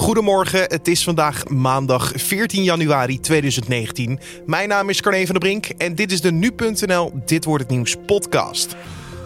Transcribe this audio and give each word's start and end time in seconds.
Goedemorgen, 0.00 0.62
het 0.62 0.88
is 0.88 1.04
vandaag 1.04 1.48
maandag 1.48 2.12
14 2.14 2.62
januari 2.62 3.20
2019. 3.20 4.18
Mijn 4.46 4.68
naam 4.68 4.88
is 4.88 5.00
Carne 5.00 5.26
van 5.26 5.34
der 5.34 5.38
Brink 5.38 5.66
en 5.66 5.94
dit 5.94 6.12
is 6.12 6.20
de 6.20 6.32
Nu.nl 6.32 7.12
Dit 7.24 7.44
Wordt 7.44 7.62
Het 7.62 7.72
Nieuws 7.72 7.96
podcast. 8.06 8.76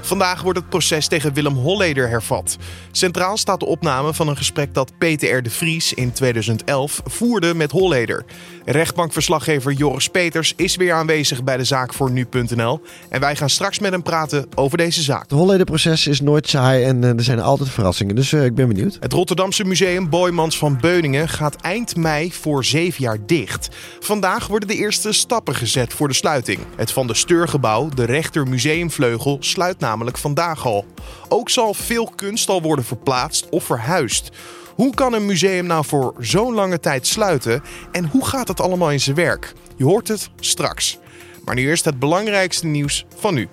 Vandaag 0.04 0.43
wordt 0.43 0.59
het 0.59 0.69
proces 0.69 1.09
tegen 1.09 1.32
Willem 1.32 1.54
Holleder 1.54 2.09
hervat. 2.09 2.56
Centraal 2.91 3.37
staat 3.37 3.61
de 3.61 3.66
opname 3.66 4.14
van 4.14 4.29
een 4.29 4.37
gesprek 4.37 4.75
dat 4.75 4.93
Peter 4.98 5.37
R. 5.37 5.43
de 5.43 5.50
Vries 5.50 5.95
in 5.95 6.12
2011 6.12 7.00
voerde 7.05 7.55
met 7.55 7.70
Holleder. 7.70 8.25
Rechtbankverslaggever 8.64 9.73
Joris 9.73 10.09
Peters 10.09 10.52
is 10.56 10.77
weer 10.77 10.93
aanwezig 10.93 11.45
bij 11.45 11.56
de 11.56 11.64
zaak 11.64 11.93
voor 11.93 12.11
Nu.nl. 12.11 12.80
En 13.09 13.20
wij 13.20 13.37
gaan 13.37 13.51
straks 13.51 13.79
met 13.79 13.93
hem 13.93 14.02
praten 14.02 14.46
over 14.55 14.79
deze 14.79 15.02
zaak. 15.02 15.23
Het 15.23 15.30
Holleder-proces 15.30 16.07
is 16.07 16.21
nooit 16.21 16.48
saai 16.48 16.84
en 16.84 17.05
eh, 17.05 17.11
er 17.11 17.23
zijn 17.23 17.41
altijd 17.41 17.68
verrassingen. 17.68 18.14
Dus 18.14 18.32
uh, 18.32 18.45
ik 18.45 18.55
ben 18.55 18.68
benieuwd. 18.68 18.96
Het 19.00 19.12
Rotterdamse 19.12 19.64
museum 19.64 20.09
Boymans 20.09 20.59
van 20.59 20.79
Beuningen 20.80 21.29
gaat 21.29 21.57
eind 21.57 21.96
mei 21.96 22.33
voor 22.33 22.64
zeven 22.64 23.02
jaar 23.02 23.19
dicht. 23.27 23.69
Vandaag 24.00 24.47
worden 24.47 24.69
de 24.69 24.77
eerste 24.77 25.12
stappen 25.12 25.55
gezet 25.55 25.92
voor 25.92 26.09
de 26.09 26.14
sluiting. 26.14 26.59
Het 26.77 26.92
Van 26.92 27.06
de 27.06 27.14
Steurgebouw, 27.14 27.89
de 27.89 28.05
rechter 28.05 28.48
museumvleugel, 28.48 29.36
sluit 29.41 29.78
namelijk 29.78 29.92
vandaag 30.03 30.66
al. 30.66 30.84
Ook 31.29 31.51
zal 31.51 31.75
veel 31.75 32.12
kunst 32.16 32.48
al 32.48 32.62
worden 32.62 32.84
verplaatst 32.84 33.48
of 33.48 33.65
verhuisd. 33.65 34.30
Hoe 34.75 34.95
kan 34.95 35.12
een 35.12 35.27
museum 35.27 35.67
nou 35.67 35.84
voor 35.84 36.15
zo'n 36.19 36.55
lange 36.55 36.80
tijd 36.80 37.07
sluiten 37.07 37.62
en 37.93 38.07
hoe 38.07 38.25
gaat 38.25 38.48
het 38.48 38.61
allemaal 38.61 38.91
in 38.91 39.01
zijn 39.01 39.17
werk? 39.17 39.53
Je 39.77 39.84
hoort 39.84 40.09
het 40.09 40.30
straks. 40.41 40.98
Maar 41.45 41.55
nu 41.55 41.69
eerst 41.69 41.84
het 41.84 41.98
belangrijkste 41.98 42.67
nieuws 42.67 43.07
van 43.17 43.34
nu. 43.34 43.48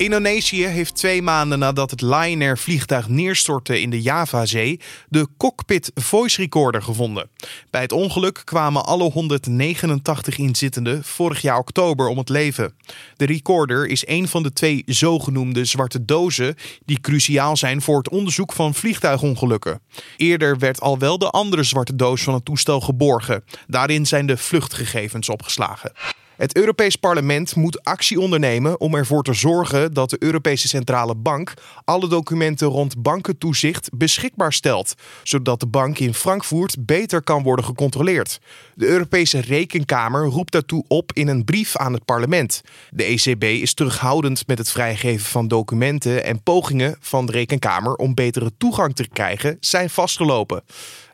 Indonesië 0.00 0.66
heeft 0.66 0.94
twee 0.94 1.22
maanden 1.22 1.58
nadat 1.58 1.90
het 1.90 2.00
Lion 2.00 2.42
Air 2.42 2.58
vliegtuig 2.58 3.08
neerstortte 3.08 3.80
in 3.80 3.90
de 3.90 4.02
Javazee 4.02 4.80
de 5.08 5.26
cockpit 5.36 5.90
voice 5.94 6.40
recorder 6.40 6.82
gevonden. 6.82 7.30
Bij 7.70 7.80
het 7.80 7.92
ongeluk 7.92 8.42
kwamen 8.44 8.84
alle 8.84 9.10
189 9.10 10.38
inzittenden 10.38 11.04
vorig 11.04 11.42
jaar 11.42 11.58
oktober 11.58 12.08
om 12.08 12.18
het 12.18 12.28
leven. 12.28 12.74
De 13.16 13.26
recorder 13.26 13.86
is 13.86 14.06
een 14.06 14.28
van 14.28 14.42
de 14.42 14.52
twee 14.52 14.82
zogenoemde 14.86 15.64
zwarte 15.64 16.04
dozen 16.04 16.56
die 16.84 17.00
cruciaal 17.00 17.56
zijn 17.56 17.82
voor 17.82 17.98
het 17.98 18.08
onderzoek 18.08 18.52
van 18.52 18.74
vliegtuigongelukken. 18.74 19.80
Eerder 20.16 20.58
werd 20.58 20.80
al 20.80 20.98
wel 20.98 21.18
de 21.18 21.30
andere 21.30 21.62
zwarte 21.62 21.96
doos 21.96 22.22
van 22.22 22.34
het 22.34 22.44
toestel 22.44 22.80
geborgen. 22.80 23.44
Daarin 23.66 24.06
zijn 24.06 24.26
de 24.26 24.36
vluchtgegevens 24.36 25.28
opgeslagen. 25.28 25.92
Het 26.40 26.56
Europees 26.56 26.96
Parlement 26.96 27.56
moet 27.56 27.84
actie 27.84 28.20
ondernemen 28.20 28.80
om 28.80 28.94
ervoor 28.94 29.22
te 29.22 29.32
zorgen 29.32 29.94
dat 29.94 30.10
de 30.10 30.16
Europese 30.18 30.68
Centrale 30.68 31.14
Bank 31.14 31.54
alle 31.84 32.08
documenten 32.08 32.68
rond 32.68 33.02
bankentoezicht 33.02 33.88
beschikbaar 33.92 34.52
stelt, 34.52 34.94
zodat 35.22 35.60
de 35.60 35.66
bank 35.66 35.98
in 35.98 36.14
Frankfurt 36.14 36.86
beter 36.86 37.22
kan 37.22 37.42
worden 37.42 37.64
gecontroleerd. 37.64 38.40
De 38.74 38.86
Europese 38.86 39.40
Rekenkamer 39.40 40.24
roept 40.24 40.52
daartoe 40.52 40.84
op 40.88 41.12
in 41.12 41.28
een 41.28 41.44
brief 41.44 41.76
aan 41.76 41.92
het 41.92 42.04
parlement. 42.04 42.62
De 42.90 43.04
ECB 43.04 43.44
is 43.44 43.74
terughoudend 43.74 44.46
met 44.46 44.58
het 44.58 44.70
vrijgeven 44.70 45.26
van 45.26 45.48
documenten 45.48 46.24
en 46.24 46.42
pogingen 46.42 46.96
van 47.00 47.26
de 47.26 47.32
Rekenkamer 47.32 47.94
om 47.94 48.14
betere 48.14 48.50
toegang 48.58 48.94
te 48.94 49.08
krijgen 49.08 49.56
zijn 49.60 49.90
vastgelopen. 49.90 50.62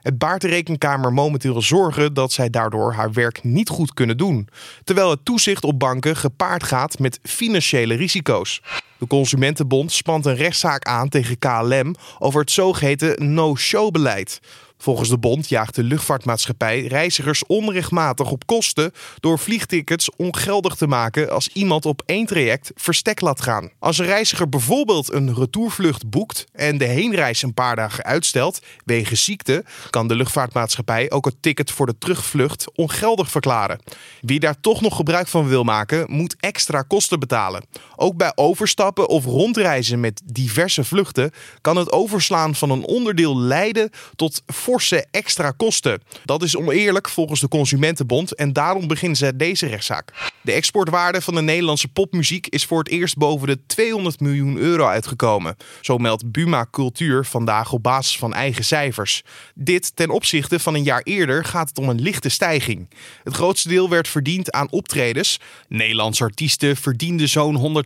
Het 0.07 0.19
baart 0.19 0.41
de 0.41 0.49
rekenkamer 0.49 1.13
momenteel 1.13 1.63
zorgen 1.63 2.15
dat 2.15 2.33
zij 2.33 2.51
daardoor 2.51 2.93
haar 2.93 3.13
werk 3.13 3.45
niet 3.45 3.69
goed 3.69 3.95
kunnen 3.95 4.17
doen. 4.17 4.49
Terwijl 4.85 5.16
toezicht 5.23 5.65
op 5.65 5.79
banken 5.79 6.17
gepaard 6.17 6.63
gaat 6.63 6.99
met 6.99 7.19
financiële 7.23 7.95
risico's. 7.95 8.63
De 8.99 9.07
Consumentenbond 9.07 9.93
spant 9.93 10.27
een 10.27 10.37
rechtszaak 10.37 10.85
aan 10.85 11.09
tegen 11.09 11.39
KLM 11.39 11.95
over 12.19 12.41
het 12.41 12.51
zogeheten 12.51 13.35
no-show-beleid. 13.35 14.41
Volgens 14.79 15.09
de 15.09 15.19
bond 15.19 15.49
jaagt 15.49 15.75
de 15.75 15.83
luchtvaartmaatschappij 15.83 16.87
reizigers 16.87 17.47
onrechtmatig 17.47 18.31
op 18.31 18.47
kosten 18.47 18.93
door 19.21 19.39
vliegtickets 19.39 20.11
ongeldig 20.17 20.75
te 20.75 20.87
maken 20.87 21.31
als 21.31 21.49
iemand 21.49 21.87
op 21.87 22.03
één 22.07 22.27
traject 22.27 22.71
verstek 22.75 23.21
laat 23.21 23.41
gaan. 23.41 23.71
Als 23.79 23.99
een 23.99 24.07
reiziger 24.07 24.49
bijvoorbeeld 24.49 25.13
een 25.13 25.35
retourvlucht 25.35 26.11
boekt 26.11 26.45
en 26.53 26.79
de 26.79 26.85
heenreis 26.85 27.43
een 27.43 27.55
paar 27.55 27.77
dagen 27.77 28.05
uitstelt 28.05 28.61
wegens 28.85 29.25
ziekte, 29.25 29.65
kan 29.91 30.09
de 30.09 30.15
luchtvaartmaatschappij 30.15 31.11
ook 31.11 31.25
het 31.25 31.37
ticket 31.41 31.71
voor 31.71 31.87
de 31.87 31.99
terugvlucht 31.99 32.65
ongeldig 32.75 33.31
verklaren. 33.31 33.81
Wie 34.21 34.41
daar 34.41 34.61
toch 34.61 34.81
nog 34.81 34.97
gebruik 34.97 35.29
van 35.29 35.49
wil 35.49 35.65
maken, 35.65 36.05
moet 36.09 36.37
extra 36.41 36.83
kosten 36.83 37.21
betalen. 37.21 37.65
Ook 37.97 38.17
bij 38.17 38.33
overstappen 38.35 39.09
of 39.09 39.25
rondreizen 39.25 40.01
met 40.01 40.23
diverse 40.25 40.85
vluchten 40.85 41.31
kan 41.61 41.77
het 41.77 41.93
overslaan 41.93 42.55
van 42.55 42.71
een 42.71 42.85
onderdeel 42.85 43.39
leiden 43.39 43.91
tot 44.17 44.43
forse 44.67 45.07
extra 45.11 45.51
kosten. 45.51 46.03
Dat 46.25 46.43
is 46.43 46.57
oneerlijk 46.57 47.09
volgens 47.09 47.41
de 47.41 47.49
Consumentenbond 47.49 48.35
en 48.35 48.53
daarom 48.53 48.87
beginnen 48.87 49.17
ze 49.17 49.37
deze 49.37 49.67
rechtszaak. 49.67 50.33
De 50.43 50.53
exportwaarde 50.53 51.21
van 51.21 51.35
de 51.35 51.41
Nederlandse 51.41 51.89
popmuziek 51.89 52.47
is 52.47 52.65
voor 52.65 52.79
het 52.79 52.89
eerst 52.89 53.17
boven 53.17 53.47
de 53.47 53.59
200 53.67 54.21
miljoen 54.21 54.57
euro 54.57 54.87
uitgekomen. 54.87 55.57
Zo 55.81 55.99
meldt 55.99 56.33
Buma 56.33 56.67
Cultuur 56.71 57.25
vandaag 57.25 57.73
op 57.73 57.83
basis 57.83 58.19
van 58.19 58.35
eigen 58.35 58.65
cijfers. 58.65 59.23
Dit 59.55 59.97
ten 59.97 60.11
opzichte 60.11 60.59
van 60.59 60.75
een 60.75 60.83
jaar 60.83 61.03
eerder 61.03 61.45
gaat 61.45 61.69
het 61.69 61.79
om 61.79 61.89
een 61.89 62.01
lichte 62.01 62.29
stijging. 62.29 62.91
Het 63.25 63.35
grootste 63.35 63.69
deel 63.69 63.89
werd 63.89 64.09
verdiend 64.09 64.53
aan 64.53 64.71
optredens. 64.71 65.41
Nederlandse 65.69 66.25
artiesten 66.25 66.77
verdienden 66.77 67.29
zo'n 67.29 67.85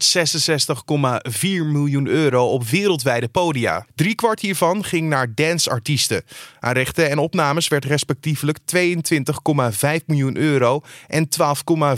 166,4 1.30 1.40
miljoen 1.42 2.06
euro 2.06 2.46
op 2.46 2.64
wereldwijde 2.64 3.28
podia. 3.28 3.86
Drie 3.94 4.14
kwart 4.14 4.40
hiervan 4.40 4.84
ging 4.84 5.08
naar 5.08 5.34
danceartiesten. 5.34 6.22
Rechten 6.72 7.10
en 7.10 7.18
opnames 7.18 7.68
werd 7.68 7.84
respectievelijk 7.84 8.58
22,5 8.76 10.04
miljoen 10.06 10.36
euro 10.36 10.82
en 11.06 11.28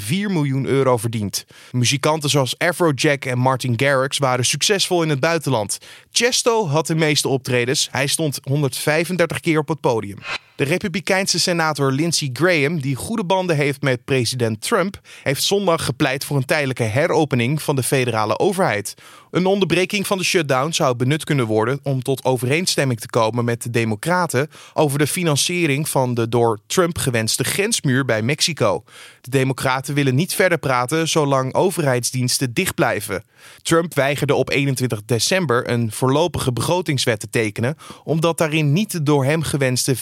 12,4 0.01 0.09
miljoen 0.09 0.67
euro 0.67 0.97
verdiend. 0.97 1.45
Muzikanten 1.71 2.31
zoals 2.31 2.59
Afrojack 2.59 3.25
en 3.25 3.39
Martin 3.39 3.75
Garrix 3.77 4.19
waren 4.19 4.45
succesvol 4.45 5.03
in 5.03 5.09
het 5.09 5.21
buitenland. 5.21 5.79
Chesto 6.11 6.69
had 6.69 6.87
de 6.87 6.95
meeste 6.95 7.29
optredens. 7.29 7.89
Hij 7.91 8.07
stond 8.07 8.39
135 8.43 9.41
keer 9.41 9.59
op 9.59 9.69
het 9.69 9.81
podium. 9.81 10.19
De 10.63 10.69
Republikeinse 10.69 11.41
senator 11.41 11.93
Lindsey 11.93 12.31
Graham, 12.33 12.81
die 12.81 12.95
goede 12.95 13.25
banden 13.25 13.57
heeft 13.57 13.83
met 13.83 14.05
president 14.05 14.61
Trump, 14.61 15.01
heeft 15.23 15.43
zondag 15.43 15.85
gepleit 15.85 16.25
voor 16.25 16.37
een 16.37 16.45
tijdelijke 16.45 16.83
heropening 16.83 17.63
van 17.63 17.77
de 17.77 17.83
federale 17.83 18.39
overheid. 18.39 18.95
Een 19.31 19.47
onderbreking 19.47 20.07
van 20.07 20.19
de 20.19 20.25
shutdown 20.25 20.73
zou 20.73 20.97
benut 20.97 21.25
kunnen 21.25 21.47
worden 21.47 21.81
om 21.83 22.03
tot 22.03 22.25
overeenstemming 22.25 23.01
te 23.01 23.11
komen 23.11 23.45
met 23.45 23.63
de 23.63 23.71
Democraten 23.71 24.49
over 24.75 24.99
de 24.99 25.07
financiering 25.07 25.89
van 25.89 26.15
de 26.15 26.29
door 26.29 26.59
Trump 26.67 26.99
gewenste 26.99 27.45
grensmuur 27.45 28.05
bij 28.05 28.23
Mexico. 28.23 28.85
De 29.21 29.31
Democraten 29.31 29.95
willen 29.95 30.15
niet 30.15 30.35
verder 30.35 30.59
praten 30.59 31.09
zolang 31.09 31.55
overheidsdiensten 31.55 32.53
dicht 32.55 32.75
blijven. 32.75 33.25
Trump 33.63 33.95
weigerde 33.95 34.35
op 34.35 34.51
21 34.51 35.05
december 35.05 35.71
een 35.71 35.93
voorlopige 35.93 36.53
begrotingswet 36.53 37.21
te 37.21 37.31
tekenen, 37.31 37.77
omdat 38.05 38.39
daarin 38.39 38.73
niet 38.73 38.91
de 38.91 39.03
door 39.03 39.25
hem 39.25 39.43
gewenste 39.43 39.97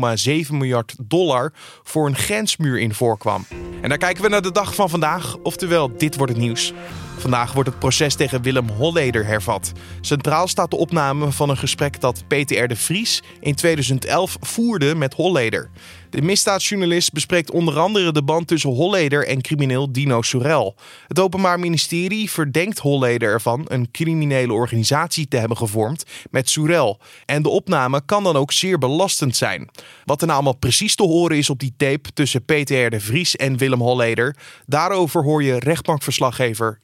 5,7 0.00 0.50
miljard 0.50 0.94
dollar 0.98 1.52
voor 1.82 2.06
een 2.06 2.16
grensmuur 2.16 2.78
in 2.78 2.94
voorkwam. 2.94 3.46
En 3.82 3.88
dan 3.88 3.98
kijken 3.98 4.22
we 4.22 4.28
naar 4.28 4.42
de 4.42 4.52
dag 4.52 4.74
van 4.74 4.90
vandaag, 4.90 5.36
oftewel 5.36 5.96
dit 5.96 6.16
wordt 6.16 6.32
het 6.32 6.42
nieuws. 6.42 6.72
Vandaag 7.20 7.52
wordt 7.52 7.68
het 7.68 7.78
proces 7.78 8.14
tegen 8.14 8.42
Willem 8.42 8.68
Holleder 8.68 9.26
hervat. 9.26 9.72
Centraal 10.00 10.48
staat 10.48 10.70
de 10.70 10.76
opname 10.76 11.32
van 11.32 11.50
een 11.50 11.56
gesprek 11.56 12.00
dat 12.00 12.24
Peter 12.28 12.62
R. 12.62 12.68
de 12.68 12.76
Vries 12.76 13.22
in 13.40 13.54
2011 13.54 14.36
voerde 14.40 14.94
met 14.94 15.14
Holleder. 15.14 15.70
De 16.10 16.22
misdaadjournalist 16.22 17.12
bespreekt 17.12 17.50
onder 17.50 17.78
andere 17.78 18.12
de 18.12 18.22
band 18.22 18.46
tussen 18.46 18.70
Holleder 18.70 19.26
en 19.26 19.40
crimineel 19.40 19.92
Dino 19.92 20.22
Sorel. 20.22 20.74
Het 21.06 21.18
Openbaar 21.18 21.58
Ministerie 21.58 22.30
verdenkt 22.30 22.78
Holleder 22.78 23.32
ervan 23.32 23.64
een 23.68 23.90
criminele 23.90 24.52
organisatie 24.52 25.28
te 25.28 25.36
hebben 25.36 25.56
gevormd 25.56 26.04
met 26.30 26.48
Sorel. 26.48 27.00
En 27.24 27.42
de 27.42 27.48
opname 27.48 28.02
kan 28.04 28.22
dan 28.22 28.36
ook 28.36 28.52
zeer 28.52 28.78
belastend 28.78 29.36
zijn. 29.36 29.68
Wat 30.04 30.20
er 30.20 30.26
nou 30.26 30.38
allemaal 30.38 30.58
precies 30.58 30.94
te 30.94 31.02
horen 31.02 31.36
is 31.36 31.50
op 31.50 31.58
die 31.58 31.74
tape 31.76 32.12
tussen 32.12 32.44
Peter 32.44 32.86
R. 32.86 32.90
de 32.90 33.00
Vries 33.00 33.36
en 33.36 33.56
Willem 33.56 33.80
Holleder, 33.80 34.36
daarover 34.66 35.22
hoor 35.22 35.42
je 35.42 35.58
rechtbankverslaggever 35.58 36.78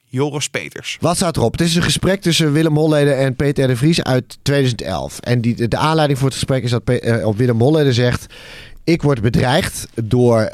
Peters. 0.51 0.97
Wat 0.99 1.15
staat 1.15 1.37
erop? 1.37 1.51
Het 1.51 1.61
is 1.61 1.75
een 1.75 1.83
gesprek 1.83 2.21
tussen 2.21 2.51
Willem 2.51 2.75
Holleder 2.75 3.17
en 3.17 3.35
Peter 3.35 3.67
de 3.67 3.75
Vries 3.75 4.03
uit 4.03 4.37
2011. 4.41 5.19
En 5.19 5.41
die, 5.41 5.67
de 5.67 5.77
aanleiding 5.77 6.19
voor 6.19 6.27
het 6.27 6.37
gesprek 6.37 6.63
is 6.63 6.71
dat 6.71 6.83
Pe 6.83 7.33
Willem 7.35 7.59
Holleder 7.59 7.93
zegt... 7.93 8.25
Ik 8.83 9.01
word 9.01 9.21
bedreigd 9.21 9.87
door 9.95 10.41
uh, 10.41 10.51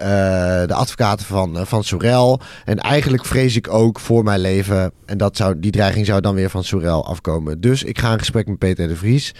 de 0.66 0.74
advocaten 0.74 1.26
van, 1.26 1.58
uh, 1.58 1.66
van 1.66 1.84
Sorel. 1.84 2.40
En 2.66 2.80
eigenlijk 2.80 3.26
vrees 3.26 3.56
ik 3.56 3.74
ook 3.74 4.00
voor 4.00 4.24
mijn 4.24 4.40
leven. 4.40 4.92
En 5.06 5.18
dat 5.18 5.38
zou, 5.38 5.60
die 5.60 5.72
dreiging 5.72 6.06
zou 6.06 6.22
dan 6.22 6.36
weer 6.36 6.50
van 6.50 6.64
Sorel 6.64 7.06
afkomen. 7.06 7.62
Dus 7.62 7.84
ik 7.84 8.00
ga 8.00 8.14
een 8.14 8.20
gesprek 8.20 8.48
met 8.48 8.58
Peter 8.58 8.88
de 8.88 8.96
Vries. 8.96 9.34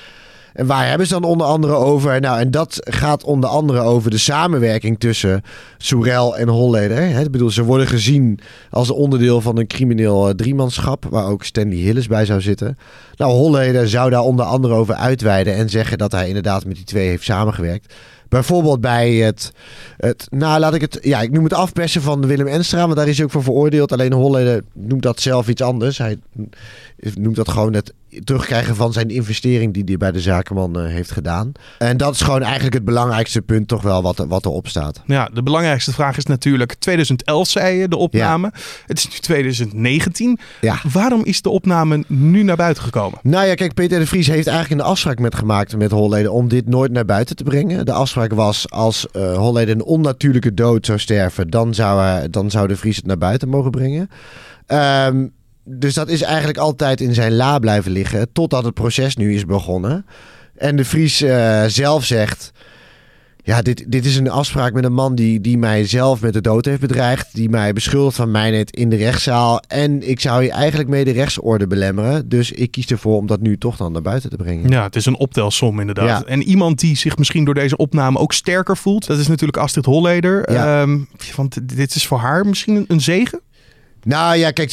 En 0.54 0.66
waar 0.66 0.88
hebben 0.88 1.08
ze 1.08 1.14
dan 1.14 1.24
onder 1.24 1.48
andere 1.48 1.74
over? 1.74 2.22
Nou, 2.22 2.40
en 2.40 2.52
dat 2.52 2.78
gaat 2.80 3.24
onder 3.24 3.50
andere 3.50 3.80
over 3.80 4.12
de 4.12 4.18
samenwerking 4.18 5.00
tussen 5.00 5.42
Soerel 5.78 6.38
en 6.38 6.48
Holleder. 6.48 7.20
Ik 7.20 7.32
bedoel, 7.32 7.50
ze 7.50 7.64
worden 7.64 7.88
gezien 7.88 8.40
als 8.70 8.90
onderdeel 8.90 9.42
van 9.42 9.58
een 9.58 9.68
crimineel 9.68 10.30
uh, 10.30 10.34
driemanschap, 10.34 11.06
waar 11.10 11.28
ook 11.28 11.44
Stanley 11.44 11.78
Hillis 11.78 12.08
bij 12.08 12.26
zou 12.26 12.42
zitten. 12.42 12.78
Nou, 13.16 13.32
Holleder 13.32 13.90
zou 13.90 14.10
daar 14.10 14.22
onder 14.22 14.46
andere 14.46 14.74
over 14.74 14.96
uitweiden 14.96 15.56
en 15.56 15.70
zeggen 15.70 15.98
dat 15.98 16.12
hij 16.12 16.28
inderdaad 16.28 16.66
met 16.66 16.76
die 16.76 16.86
twee 16.86 17.08
heeft 17.08 17.24
samengewerkt. 17.24 17.94
Bijvoorbeeld 18.34 18.82
bij 18.82 19.14
het, 19.14 19.54
het, 19.98 20.28
nou 20.32 20.60
laat 20.60 20.74
ik 20.74 20.82
het, 20.82 21.00
ja, 21.02 21.22
ik 21.22 21.32
noem 21.32 21.44
het 21.44 21.54
afpersen 21.54 22.02
van 22.02 22.28
Willem 22.28 22.48
Enstra, 22.48 22.82
want 22.82 22.96
daar 22.96 23.08
is 23.08 23.16
hij 23.16 23.26
ook 23.26 23.32
voor 23.32 23.44
veroordeeld. 23.44 23.92
Alleen 23.92 24.14
Holleder 24.14 24.64
noemt 24.74 25.02
dat 25.02 25.20
zelf 25.20 25.48
iets 25.48 25.62
anders. 25.62 25.98
Hij 25.98 26.18
noemt 27.16 27.36
dat 27.36 27.50
gewoon 27.50 27.74
het 27.74 27.94
terugkrijgen 28.24 28.76
van 28.76 28.94
zijn 28.94 29.10
investering 29.10 29.74
die 29.74 29.84
hij 29.86 29.98
bij 29.98 30.12
de 30.12 30.22
zakenman 30.22 30.80
uh, 30.80 30.86
heeft 30.86 31.12
gedaan. 31.12 31.52
En 31.78 31.98
dat 31.98 32.14
is 32.14 32.22
gewoon 32.22 32.42
eigenlijk 32.42 32.74
het 32.74 32.86
belangrijkste 32.86 33.42
punt 33.42 33.68
toch 33.68 33.82
wel 33.82 34.02
wat, 34.02 34.26
wat 34.28 34.46
erop 34.46 34.68
staat. 34.68 35.02
Ja, 35.06 35.30
de 35.34 35.44
belangrijkste 35.44 35.94
vraag 35.94 36.18
is 36.18 36.26
natuurlijk 36.26 36.74
2011 36.74 37.48
zei 37.48 37.78
je 37.78 37.88
de 37.88 37.98
opname. 37.98 38.52
Ja. 38.54 38.60
Het 38.86 38.98
is 38.98 39.08
nu 39.08 39.18
2019. 39.18 40.40
Ja. 40.62 40.80
Waarom 40.92 41.26
is 41.26 41.42
de 41.42 41.50
opname 41.50 42.04
nu 42.08 42.44
naar 42.44 42.56
buiten 42.56 42.84
gekomen? 42.84 43.20
Nou 43.24 43.46
ja, 43.46 43.54
kijk, 43.54 43.74
Peter 43.74 44.00
de 44.00 44.08
Vries 44.08 44.28
heeft 44.28 44.48
eigenlijk 44.48 44.82
een 44.82 44.88
afspraak 44.88 45.20
met 45.20 45.36
gemaakt 45.36 45.78
met 45.78 45.92
Holleden 45.92 46.32
om 46.32 46.48
dit 46.48 46.68
nooit 46.68 46.92
naar 46.92 47.06
buiten 47.06 47.36
te 47.36 47.44
brengen. 47.44 47.86
De 47.86 47.92
afspraak 47.92 48.23
was 48.32 48.70
als 48.70 49.08
uh, 49.14 49.38
Holleden 49.38 49.76
een 49.76 49.84
onnatuurlijke 49.84 50.54
dood 50.54 50.86
zou 50.86 51.00
sterven, 51.00 51.50
dan 51.50 51.74
zou, 51.74 52.30
dan 52.30 52.52
zou 52.52 52.68
de 52.68 52.76
Vries 52.76 52.96
het 52.96 53.06
naar 53.06 53.18
buiten 53.18 53.50
mogen 53.50 53.72
brengen. 53.72 54.10
Um, 54.68 55.34
dus 55.64 55.94
dat 55.94 56.10
is 56.10 56.22
eigenlijk 56.22 56.58
altijd 56.58 57.02
in 57.02 57.14
zijn 57.14 57.36
la 57.36 57.60
blijven 57.60 57.92
liggen. 57.92 58.32
Totdat 58.32 58.64
het 58.64 58.74
proces 58.74 59.16
nu 59.16 59.34
is 59.36 59.46
begonnen. 59.46 60.06
En 60.58 60.76
de 60.76 60.86
Vries 60.86 61.22
uh, 61.22 61.64
zelf 61.68 62.06
zegt. 62.06 62.52
Ja, 63.46 63.62
dit, 63.62 63.84
dit 63.88 64.06
is 64.06 64.16
een 64.16 64.30
afspraak 64.30 64.74
met 64.74 64.84
een 64.84 64.94
man 64.94 65.16
die, 65.16 65.42
die 65.42 65.58
mij 65.58 65.86
zelf 65.86 66.22
met 66.22 66.34
de 66.34 66.42
dood 66.42 66.66
heeft 66.66 66.80
bedreigd. 66.80 67.36
Die 67.36 67.50
mij 67.50 67.74
beschuldigt 67.74 68.16
van 68.16 68.32
mijnheid 68.32 68.72
in 68.72 68.90
de 68.90 68.96
rechtszaal. 68.96 69.62
En 69.68 70.10
ik 70.10 70.20
zou 70.20 70.44
je 70.44 70.52
eigenlijk 70.52 70.90
mee 70.90 71.06
de 71.06 71.12
rechtsorde 71.12 71.68
belemmeren. 71.68 72.30
Dus 72.30 72.52
ik 72.52 72.72
kies 72.72 72.86
ervoor 72.86 73.18
om 73.18 73.28
dat 73.28 73.42
nu 73.42 73.58
toch 73.58 73.78
dan 73.78 73.92
naar 73.92 74.02
buiten 74.02 74.30
te 74.30 74.36
brengen. 74.36 74.70
Ja, 74.70 74.84
het 74.84 74.96
is 74.96 75.06
een 75.06 75.18
optelsom 75.18 75.80
inderdaad. 75.80 76.08
Ja. 76.08 76.26
En 76.26 76.44
iemand 76.44 76.80
die 76.80 76.98
zich 76.98 77.18
misschien 77.18 77.46
door 77.46 77.54
deze 77.54 77.78
opname 77.78 78.20
ook 78.20 78.34
sterker 78.34 78.78
voelt. 78.78 79.08
Dat 79.08 79.18
is 79.18 79.28
natuurlijk 79.28 79.58
Astrid 79.58 79.86
Holleder. 79.86 80.52
Ja. 80.52 80.82
Um, 80.82 81.08
want 81.36 81.58
dit 81.76 81.96
is 81.96 82.08
voor 82.08 82.18
haar 82.18 82.46
misschien 82.46 82.76
een, 82.76 82.86
een 82.88 83.02
zegen. 83.02 83.42
Nou 84.04 84.36
ja, 84.36 84.52
kijk, 84.52 84.72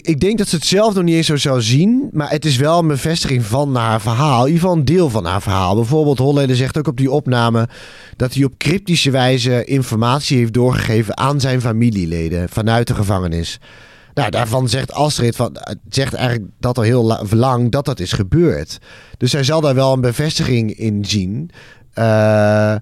ik 0.00 0.20
denk 0.20 0.38
dat 0.38 0.48
ze 0.48 0.56
het 0.56 0.64
zelf 0.64 0.94
nog 0.94 1.04
niet 1.04 1.14
eens 1.14 1.26
zo 1.26 1.36
zou 1.36 1.62
zien. 1.62 2.08
Maar 2.12 2.30
het 2.30 2.44
is 2.44 2.56
wel 2.56 2.78
een 2.78 2.86
bevestiging 2.86 3.44
van 3.44 3.74
haar 3.74 4.00
verhaal. 4.00 4.40
In 4.40 4.46
ieder 4.46 4.60
geval 4.60 4.76
een 4.76 4.84
deel 4.84 5.10
van 5.10 5.24
haar 5.24 5.42
verhaal. 5.42 5.74
Bijvoorbeeld 5.74 6.18
Holleder 6.18 6.56
zegt 6.56 6.78
ook 6.78 6.86
op 6.86 6.96
die 6.96 7.10
opname... 7.10 7.68
dat 8.16 8.34
hij 8.34 8.44
op 8.44 8.58
cryptische 8.58 9.10
wijze 9.10 9.64
informatie 9.64 10.38
heeft 10.38 10.52
doorgegeven 10.52 11.16
aan 11.16 11.40
zijn 11.40 11.60
familieleden... 11.60 12.48
vanuit 12.48 12.86
de 12.86 12.94
gevangenis. 12.94 13.60
Nou, 14.14 14.30
daarvan 14.30 14.68
zegt 14.68 14.92
Astrid 14.92 15.36
van, 15.36 15.56
zegt 15.88 16.14
eigenlijk 16.14 16.50
dat 16.60 16.78
al 16.78 16.84
heel 16.84 17.18
lang 17.30 17.70
dat 17.70 17.84
dat 17.84 18.00
is 18.00 18.12
gebeurd. 18.12 18.78
Dus 19.18 19.30
zij 19.30 19.44
zal 19.44 19.60
daar 19.60 19.74
wel 19.74 19.92
een 19.92 20.00
bevestiging 20.00 20.78
in 20.78 21.04
zien... 21.04 21.50
Uh, 21.98 22.74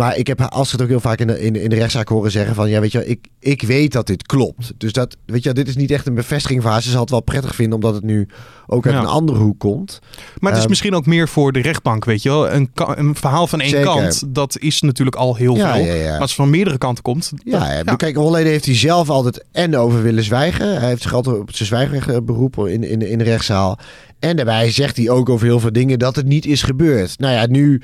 maar 0.00 0.16
ik 0.16 0.26
heb 0.26 0.40
Astrid 0.40 0.82
ook 0.82 0.88
heel 0.88 1.00
vaak 1.00 1.18
in 1.18 1.26
de, 1.26 1.40
in, 1.40 1.56
in 1.56 1.70
de 1.70 1.76
rechtszaak 1.76 2.08
horen 2.08 2.30
zeggen 2.30 2.54
van... 2.54 2.70
ja, 2.70 2.80
weet 2.80 2.92
je, 2.92 3.06
ik, 3.06 3.26
ik 3.38 3.62
weet 3.62 3.92
dat 3.92 4.06
dit 4.06 4.26
klopt. 4.26 4.72
Dus 4.76 4.92
dat, 4.92 5.16
weet 5.26 5.42
je, 5.42 5.52
dit 5.52 5.68
is 5.68 5.76
niet 5.76 5.90
echt 5.90 6.06
een 6.06 6.14
bevestiging 6.14 6.62
van 6.62 6.70
haar. 6.70 6.82
Ze 6.82 6.90
zal 6.90 7.00
het 7.00 7.10
wel 7.10 7.20
prettig 7.20 7.54
vinden 7.54 7.74
omdat 7.74 7.94
het 7.94 8.04
nu 8.04 8.28
ook 8.66 8.86
uit 8.86 8.94
ja. 8.94 9.00
een 9.00 9.06
andere 9.06 9.38
hoek 9.38 9.58
komt. 9.58 9.98
Maar 10.38 10.48
het 10.48 10.56
is 10.56 10.64
um, 10.64 10.70
misschien 10.70 10.94
ook 10.94 11.06
meer 11.06 11.28
voor 11.28 11.52
de 11.52 11.60
rechtbank, 11.60 12.04
weet 12.04 12.22
je 12.22 12.28
wel. 12.28 12.50
Een, 12.50 12.70
een 12.74 13.14
verhaal 13.14 13.46
van 13.46 13.60
één 13.60 13.70
Zeker. 13.70 13.86
kant, 13.86 14.22
dat 14.34 14.58
is 14.58 14.80
natuurlijk 14.80 15.16
al 15.16 15.36
heel 15.36 15.56
Ja, 15.56 15.74
veel. 15.74 15.84
ja. 15.84 16.10
Maar 16.10 16.20
als 16.20 16.30
het 16.30 16.40
van 16.40 16.50
meerdere 16.50 16.78
kanten 16.78 17.02
komt... 17.02 17.32
Ja, 17.44 17.58
dan- 17.58 17.84
ja. 17.84 17.96
kijk, 17.96 18.16
Holleden 18.16 18.50
heeft 18.52 18.64
hij 18.64 18.76
zelf 18.76 19.10
altijd 19.10 19.44
en 19.52 19.76
over 19.76 20.02
willen 20.02 20.24
zwijgen. 20.24 20.78
Hij 20.80 20.88
heeft 20.88 21.02
zich 21.02 21.14
altijd 21.14 21.38
op 21.38 21.52
zijn 21.54 21.68
zwijgrecht 21.68 22.24
beroepen 22.24 22.72
in, 22.72 22.84
in, 22.84 23.02
in 23.02 23.18
de 23.18 23.24
rechtszaal. 23.24 23.78
En 24.18 24.36
daarbij 24.36 24.70
zegt 24.70 24.96
hij 24.96 25.10
ook 25.10 25.28
over 25.28 25.46
heel 25.46 25.60
veel 25.60 25.72
dingen 25.72 25.98
dat 25.98 26.16
het 26.16 26.26
niet 26.26 26.46
is 26.46 26.62
gebeurd. 26.62 27.18
Nou 27.18 27.34
ja, 27.34 27.46
nu, 27.46 27.82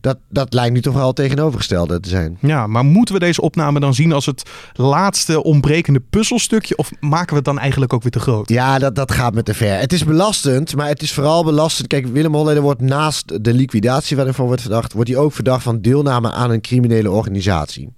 dat, 0.00 0.18
dat 0.28 0.52
lijkt 0.52 0.74
nu 0.74 0.80
toch 0.80 0.94
wel 0.94 1.12
tegenovergestelde 1.12 2.00
te 2.00 2.08
zijn. 2.08 2.38
Ja, 2.40 2.66
maar 2.66 2.84
moeten 2.84 3.14
we 3.14 3.20
deze 3.20 3.40
opname 3.40 3.80
dan 3.80 3.94
zien 3.94 4.12
als 4.12 4.26
het 4.26 4.50
laatste 4.72 5.42
ontbrekende 5.42 6.00
puzzelstukje? 6.10 6.76
Of 6.76 6.90
maken 7.00 7.28
we 7.28 7.36
het 7.36 7.44
dan 7.44 7.58
eigenlijk 7.58 7.92
ook 7.92 8.02
weer 8.02 8.12
te 8.12 8.20
groot? 8.20 8.48
Ja, 8.48 8.78
dat, 8.78 8.94
dat 8.94 9.12
gaat 9.12 9.34
me 9.34 9.42
te 9.42 9.54
ver. 9.54 9.78
Het 9.78 9.92
is 9.92 10.04
belastend, 10.04 10.76
maar 10.76 10.88
het 10.88 11.02
is 11.02 11.12
vooral 11.12 11.44
belastend. 11.44 11.88
Kijk, 11.88 12.06
Willem 12.06 12.34
Holleder 12.34 12.62
wordt 12.62 12.80
naast 12.80 13.44
de 13.44 13.54
liquidatie 13.54 14.16
waarin 14.16 14.34
van 14.34 14.46
wordt 14.46 14.60
verdacht, 14.60 14.92
wordt 14.92 15.08
hij 15.08 15.18
ook 15.18 15.32
verdacht 15.32 15.62
van 15.62 15.80
deelname 15.80 16.30
aan 16.32 16.50
een 16.50 16.60
criminele 16.60 17.10
organisatie. 17.10 17.92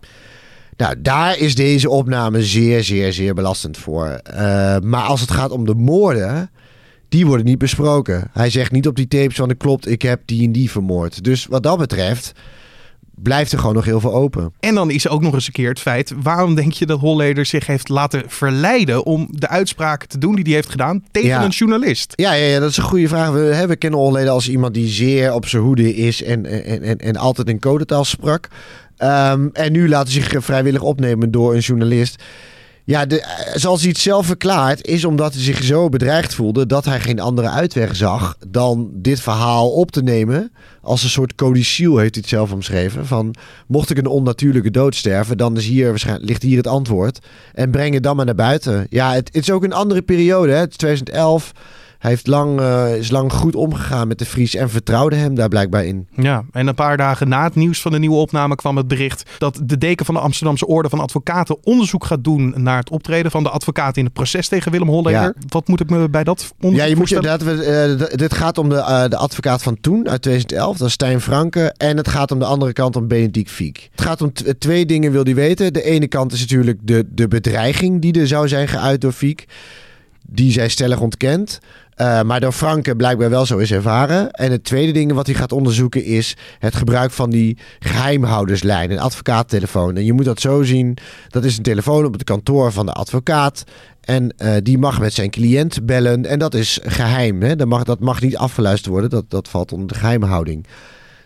Nou, 0.76 0.94
daar 0.98 1.38
is 1.38 1.54
deze 1.54 1.90
opname 1.90 2.42
zeer, 2.42 2.84
zeer, 2.84 3.12
zeer 3.12 3.34
belastend 3.34 3.78
voor. 3.78 4.06
Eh, 4.08 4.76
maar 4.78 5.02
als 5.02 5.20
het 5.20 5.30
gaat 5.30 5.50
om 5.50 5.66
de 5.66 5.74
moorden, 5.74 6.50
die 7.12 7.26
worden 7.26 7.46
niet 7.46 7.58
besproken. 7.58 8.30
Hij 8.32 8.50
zegt 8.50 8.72
niet 8.72 8.86
op 8.86 8.96
die 8.96 9.08
tapes 9.08 9.36
van, 9.36 9.56
klopt, 9.56 9.88
ik 9.88 10.02
heb 10.02 10.20
die 10.24 10.44
en 10.44 10.52
die 10.52 10.70
vermoord. 10.70 11.24
Dus 11.24 11.46
wat 11.46 11.62
dat 11.62 11.78
betreft 11.78 12.32
blijft 13.14 13.52
er 13.52 13.58
gewoon 13.58 13.74
nog 13.74 13.84
heel 13.84 14.00
veel 14.00 14.14
open. 14.14 14.52
En 14.60 14.74
dan 14.74 14.90
is 14.90 15.04
er 15.04 15.10
ook 15.10 15.22
nog 15.22 15.34
eens 15.34 15.46
een 15.46 15.52
keer 15.52 15.68
het 15.68 15.80
feit... 15.80 16.12
waarom 16.22 16.54
denk 16.54 16.72
je 16.72 16.86
dat 16.86 17.00
Holleder 17.00 17.46
zich 17.46 17.66
heeft 17.66 17.88
laten 17.88 18.22
verleiden... 18.26 19.04
om 19.04 19.28
de 19.30 19.48
uitspraken 19.48 20.08
te 20.08 20.18
doen 20.18 20.34
die 20.34 20.44
hij 20.44 20.52
heeft 20.52 20.68
gedaan 20.68 21.04
tegen 21.10 21.28
Ja. 21.28 21.44
een 21.44 21.50
journalist? 21.50 22.12
Ja, 22.16 22.32
ja, 22.32 22.46
ja, 22.46 22.60
dat 22.60 22.70
is 22.70 22.76
een 22.76 22.82
goede 22.82 23.08
vraag. 23.08 23.30
We, 23.30 23.38
hè, 23.38 23.66
we 23.66 23.76
kennen 23.76 24.00
Holleder 24.00 24.30
als 24.30 24.48
iemand 24.48 24.74
die 24.74 24.88
zeer 24.88 25.32
op 25.32 25.46
zijn 25.46 25.62
hoede 25.62 25.94
is 25.94 26.22
en, 26.22 26.46
en, 26.64 26.82
en, 26.82 26.98
en 26.98 27.16
altijd 27.16 27.48
in 27.48 27.58
codetaal 27.58 28.04
sprak. 28.04 28.48
Ehm, 28.96 29.48
en 29.52 29.72
nu 29.72 29.88
laat 29.88 30.12
hij 30.12 30.22
zich 30.22 30.44
vrijwillig 30.44 30.82
opnemen 30.82 31.30
door 31.30 31.54
een 31.54 31.60
journalist. 31.60 32.22
Ja, 32.84 33.06
zoals 33.54 33.80
hij 33.80 33.88
het 33.88 33.98
zelf 33.98 34.26
verklaart, 34.26 34.86
is 34.86 35.04
omdat 35.04 35.32
hij 35.32 35.42
zich 35.42 35.62
zo 35.62 35.88
bedreigd 35.88 36.34
voelde 36.34 36.66
dat 36.66 36.84
hij 36.84 37.00
geen 37.00 37.20
andere 37.20 37.48
uitweg 37.48 37.96
zag 37.96 38.36
dan 38.48 38.90
dit 38.94 39.20
verhaal 39.20 39.70
op 39.70 39.90
te 39.90 40.02
nemen. 40.02 40.52
Als 40.80 41.02
een 41.02 41.10
soort 41.10 41.34
codicil 41.34 41.96
heeft 41.96 42.14
hij 42.14 42.22
het 42.22 42.32
zelf 42.32 42.52
omschreven. 42.52 43.06
Van 43.06 43.34
mocht 43.66 43.90
ik 43.90 43.98
een 43.98 44.06
onnatuurlijke 44.06 44.70
dood 44.70 44.94
sterven, 44.94 45.36
dan 45.36 45.56
is 45.56 45.66
hier 45.66 45.88
waarschijnlijk, 45.88 46.28
ligt 46.28 46.42
hier 46.42 46.56
het 46.56 46.66
antwoord. 46.66 47.18
En 47.52 47.70
breng 47.70 47.94
het 47.94 48.02
dan 48.02 48.16
maar 48.16 48.24
naar 48.24 48.34
buiten. 48.34 48.86
Ja, 48.90 49.12
het, 49.12 49.26
het 49.32 49.42
is 49.42 49.50
ook 49.50 49.64
een 49.64 49.72
andere 49.72 50.02
periode. 50.02 50.52
Hè? 50.52 50.58
Het 50.58 50.70
is 50.70 50.76
2011. 50.76 51.52
Hij 52.02 52.10
heeft 52.10 52.26
lang, 52.26 52.60
eh, 52.60 52.96
is 52.96 53.10
lang 53.10 53.32
goed 53.32 53.54
omgegaan 53.56 54.08
met 54.08 54.18
de 54.18 54.24
Vries 54.24 54.54
en 54.54 54.70
vertrouwde 54.70 55.16
hem 55.16 55.34
daar 55.34 55.48
blijkbaar 55.48 55.84
in. 55.84 56.08
Ja, 56.16 56.44
en 56.52 56.66
een 56.66 56.74
paar 56.74 56.96
dagen 56.96 57.28
na 57.28 57.44
het 57.44 57.54
nieuws 57.54 57.80
van 57.80 57.92
de 57.92 57.98
nieuwe 57.98 58.16
opname 58.16 58.54
kwam 58.54 58.76
het 58.76 58.88
bericht 58.88 59.30
dat 59.38 59.60
de 59.64 59.78
deken 59.78 60.06
van 60.06 60.14
de 60.14 60.20
Amsterdamse 60.20 60.66
Orde 60.66 60.88
van 60.88 61.00
Advocaten 61.00 61.56
onderzoek 61.64 62.04
gaat 62.04 62.24
doen 62.24 62.54
naar 62.56 62.78
het 62.78 62.90
optreden 62.90 63.30
van 63.30 63.42
de 63.42 63.48
advocaat 63.48 63.96
in 63.96 64.04
het 64.04 64.12
proces 64.12 64.48
tegen 64.48 64.72
Willem 64.72 64.88
Holleder. 64.88 65.20
Ja. 65.20 65.32
Wat 65.48 65.68
moet 65.68 65.80
ik 65.80 65.90
me 65.90 66.08
bij 66.08 66.24
dat 66.24 66.54
onderzoek 66.60 66.80
Ja, 66.80 66.90
je 66.90 66.96
moet 66.96 67.08
je 67.08 67.14
inderdaad, 67.14 67.42
we, 67.42 67.64
eh, 67.64 68.16
dit 68.16 68.34
gaat 68.34 68.58
om 68.58 68.68
de, 68.68 68.76
eh, 68.76 69.08
de 69.08 69.16
advocaat 69.16 69.62
van 69.62 69.80
toen, 69.80 70.08
uit 70.08 70.22
2011, 70.22 70.76
dat 70.76 70.86
is 70.86 70.92
Stijn 70.92 71.20
Franke. 71.20 71.74
En 71.76 71.96
het 71.96 72.08
gaat 72.08 72.30
om 72.30 72.38
de 72.38 72.44
andere 72.44 72.72
kant, 72.72 72.96
om 72.96 73.08
Benedict 73.08 73.50
Fiek. 73.50 73.88
Het 73.90 74.00
gaat 74.00 74.22
om 74.22 74.32
twee 74.58 74.86
dingen, 74.86 75.12
wil 75.12 75.24
hij 75.24 75.34
weten. 75.34 75.72
De 75.72 75.82
ene 75.82 76.06
kant 76.06 76.32
is 76.32 76.40
natuurlijk 76.40 76.78
de, 76.82 77.04
de 77.10 77.28
bedreiging 77.28 78.00
die 78.00 78.20
er 78.20 78.26
zou 78.26 78.48
zijn 78.48 78.68
geuit 78.68 79.00
door 79.00 79.12
Fiek. 79.12 79.46
Die 80.32 80.52
zij 80.52 80.68
stellig 80.68 81.00
ontkent. 81.00 81.60
Eh, 81.94 82.22
maar 82.22 82.40
door 82.40 82.52
Franke 82.52 82.96
blijkbaar 82.96 83.30
wel 83.30 83.46
zo 83.46 83.58
is 83.58 83.72
ervaren. 83.72 84.30
En 84.30 84.50
het 84.50 84.64
tweede 84.64 84.92
ding 84.92 85.12
wat 85.12 85.26
hij 85.26 85.34
gaat 85.34 85.52
onderzoeken 85.52 86.04
is 86.04 86.36
het 86.58 86.74
gebruik 86.74 87.10
van 87.10 87.30
die 87.30 87.58
geheimhouderslijn, 87.78 88.90
een 88.90 88.98
advocaattelefoon. 88.98 89.96
En 89.96 90.04
je 90.04 90.12
moet 90.12 90.24
dat 90.24 90.40
zo 90.40 90.62
zien, 90.62 90.96
dat 91.28 91.44
is 91.44 91.56
een 91.56 91.62
telefoon 91.62 92.04
op 92.04 92.12
het 92.12 92.24
kantoor 92.24 92.72
van 92.72 92.86
de 92.86 92.92
advocaat. 92.92 93.64
En 94.00 94.34
eh, 94.36 94.54
die 94.62 94.78
mag 94.78 95.00
met 95.00 95.14
zijn 95.14 95.30
cliënt 95.30 95.86
bellen. 95.86 96.26
En 96.26 96.38
dat 96.38 96.54
is 96.54 96.78
geheim. 96.82 97.42
Hè? 97.42 97.56
Dat, 97.56 97.68
mag, 97.68 97.84
dat 97.84 98.00
mag 98.00 98.20
niet 98.20 98.36
afgeluisterd 98.36 98.90
worden. 98.90 99.10
Dat, 99.10 99.24
dat 99.28 99.48
valt 99.48 99.72
onder 99.72 99.88
de 99.88 99.94
geheimhouding. 99.94 100.66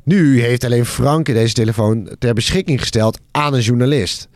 Nu 0.04 0.40
heeft 0.40 0.64
alleen 0.64 0.86
Franke 0.86 1.32
deze 1.32 1.54
telefoon 1.54 2.08
ter 2.18 2.34
beschikking 2.34 2.80
gesteld 2.80 3.18
aan 3.30 3.54
een 3.54 3.60
journalist. 3.60 4.28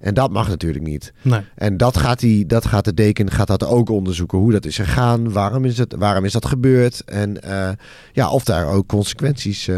En 0.00 0.14
dat 0.14 0.30
mag 0.30 0.48
natuurlijk 0.48 0.84
niet. 0.84 1.12
Nee. 1.22 1.40
En 1.54 1.76
dat 1.76 1.96
gaat, 1.96 2.20
die, 2.20 2.46
dat 2.46 2.66
gaat 2.66 2.84
de 2.84 2.94
deken 2.94 3.30
gaat 3.30 3.46
dat 3.46 3.66
ook 3.66 3.88
onderzoeken. 3.90 4.38
Hoe 4.38 4.52
dat 4.52 4.64
is 4.64 4.76
gegaan. 4.76 5.32
Waarom 5.32 5.64
is, 5.64 5.78
het, 5.78 5.94
waarom 5.98 6.24
is 6.24 6.32
dat 6.32 6.46
gebeurd? 6.46 7.02
En 7.04 7.42
eh, 7.42 7.68
ja, 8.12 8.30
of 8.30 8.44
daar 8.44 8.66
ook 8.66 8.86
consequenties 8.86 9.68
eh, 9.68 9.76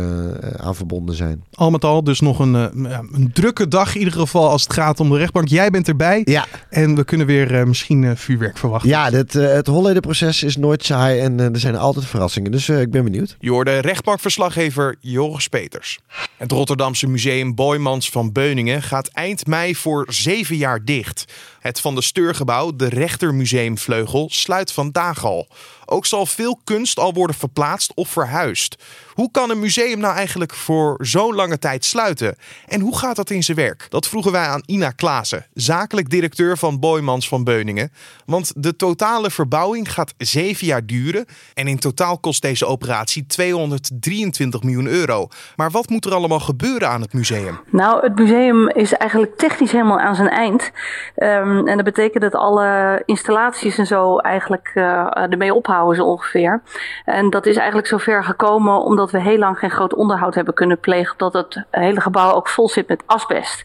aan 0.57 0.75
verbonden 0.75 1.15
zijn. 1.15 1.45
Al 1.55 1.71
met 1.71 1.85
al 1.85 2.05
dus 2.05 2.21
nog 2.21 2.39
een, 2.39 2.55
eh, 2.55 2.99
een 3.13 3.31
drukke 3.33 3.69
dag 3.69 3.93
in 3.95 3.99
ieder 3.99 4.19
geval 4.19 4.49
als 4.51 4.63
het 4.63 4.73
gaat 4.73 5.01
om 5.01 5.11
de 5.11 5.17
rechtbank. 5.19 5.49
Jij 5.49 5.71
bent 5.71 5.89
erbij 5.89 6.21
Ja, 6.25 6.47
en 6.71 6.95
we 6.95 7.05
kunnen 7.05 7.27
weer 7.27 7.55
eh, 7.55 7.65
misschien 7.67 8.05
eh, 8.05 8.11
vuurwerk 8.15 8.59
verwachten. 8.59 8.91
ja 8.91 9.11
dit, 9.11 9.35
eh, 9.35 9.53
het 9.53 9.67
Holleder-proces 9.67 10.43
is 10.43 10.57
nooit 10.57 10.85
saai. 10.85 11.21
En 11.21 11.41
eh, 11.41 11.47
er 11.47 11.59
zijn 11.61 11.77
altijd 11.77 12.05
verrassingen. 12.05 12.51
Dus 12.51 12.69
eh, 12.69 12.81
ik 12.81 12.91
ben 12.91 13.05
benieuwd. 13.05 13.37
Je 13.39 13.51
hoorde 13.51 13.79
rechtbankverslaggever 13.79 14.97
Joris 15.01 15.49
Peters. 15.49 15.99
Het 16.37 16.53
Rotterdamse 16.53 17.07
museum 17.07 17.55
Boymans 17.55 18.11
van 18.11 18.33
Beuningen 18.33 18.83
gaat 18.83 19.09
eind 19.09 19.47
mei 19.47 19.77
voor 19.77 20.07
zeven 20.13 20.57
jaar 20.57 20.85
dicht. 20.85 21.25
Het 21.61 21.81
Van 21.81 21.95
de 21.95 22.03
Steurgebouw, 22.03 22.77
de 22.77 22.89
Rechtermuseumvleugel, 22.89 24.29
sluit 24.33 24.73
vandaag 24.73 25.25
al. 25.25 25.49
Ook 25.85 26.07
zal 26.07 26.27
veel 26.27 26.61
kunst 26.65 26.99
al 26.99 27.13
worden 27.13 27.37
verplaatst 27.37 27.95
of 27.95 28.09
verhuisd. 28.09 28.77
Hoe 29.21 29.31
kan 29.31 29.51
een 29.51 29.59
museum 29.59 29.99
nou 29.99 30.15
eigenlijk 30.15 30.55
voor 30.55 30.95
zo'n 30.99 31.35
lange 31.35 31.59
tijd 31.59 31.85
sluiten? 31.85 32.37
En 32.69 32.81
hoe 32.81 32.99
gaat 32.99 33.17
dat 33.17 33.31
in 33.31 33.43
zijn 33.43 33.57
werk? 33.57 33.87
Dat 33.89 34.09
vroegen 34.09 34.33
wij 34.33 34.47
aan 34.47 34.63
Ina 34.67 34.91
Klaassen, 34.91 35.47
zakelijk 35.55 36.11
directeur 36.11 36.59
van 36.59 36.81
Boymans 36.81 37.29
van 37.29 37.45
Beuningen. 37.45 37.93
Want 38.27 38.53
de 38.57 38.77
totale 38.77 39.31
verbouwing 39.31 39.93
gaat 39.93 40.15
zeven 40.19 40.67
jaar 40.67 40.87
duren. 40.87 41.27
En 41.55 41.67
in 41.67 41.79
totaal 41.79 42.19
kost 42.19 42.43
deze 42.43 42.67
operatie 42.67 43.27
223 43.27 44.63
miljoen 44.63 44.87
euro. 44.87 45.29
Maar 45.57 45.71
wat 45.71 45.89
moet 45.89 46.05
er 46.05 46.15
allemaal 46.15 46.41
gebeuren 46.41 46.89
aan 46.89 47.01
het 47.01 47.13
museum? 47.13 47.61
Nou, 47.71 48.03
het 48.03 48.19
museum 48.19 48.69
is 48.69 48.93
eigenlijk 48.93 49.37
technisch 49.37 49.73
helemaal 49.73 50.01
aan 50.01 50.15
zijn 50.15 50.29
eind. 50.29 50.71
Um, 51.17 51.69
en 51.69 51.77
dat 51.77 51.85
betekent 51.85 52.23
dat 52.23 52.35
alle 52.35 53.03
installaties 53.05 53.79
en 53.79 53.87
zo 53.87 54.19
eigenlijk 54.19 54.71
uh, 54.75 55.17
ermee 55.17 55.55
ophouden 55.55 55.97
zo 55.97 56.05
ongeveer. 56.05 56.63
En 57.05 57.31
dat 57.31 57.47
is 57.47 57.57
eigenlijk 57.57 57.89
zover 57.89 58.25
gekomen 58.25 58.83
omdat 58.83 59.09
we 59.11 59.21
heel 59.21 59.39
lang 59.39 59.59
geen 59.59 59.71
groot 59.71 59.95
onderhoud 59.95 60.35
hebben 60.35 60.55
kunnen 60.55 60.81
plegen. 60.81 61.13
Omdat 61.13 61.33
het 61.33 61.65
hele 61.71 62.01
gebouw 62.01 62.33
ook 62.33 62.49
vol 62.49 62.69
zit 62.69 62.89
met 62.89 63.03
asbest. 63.07 63.65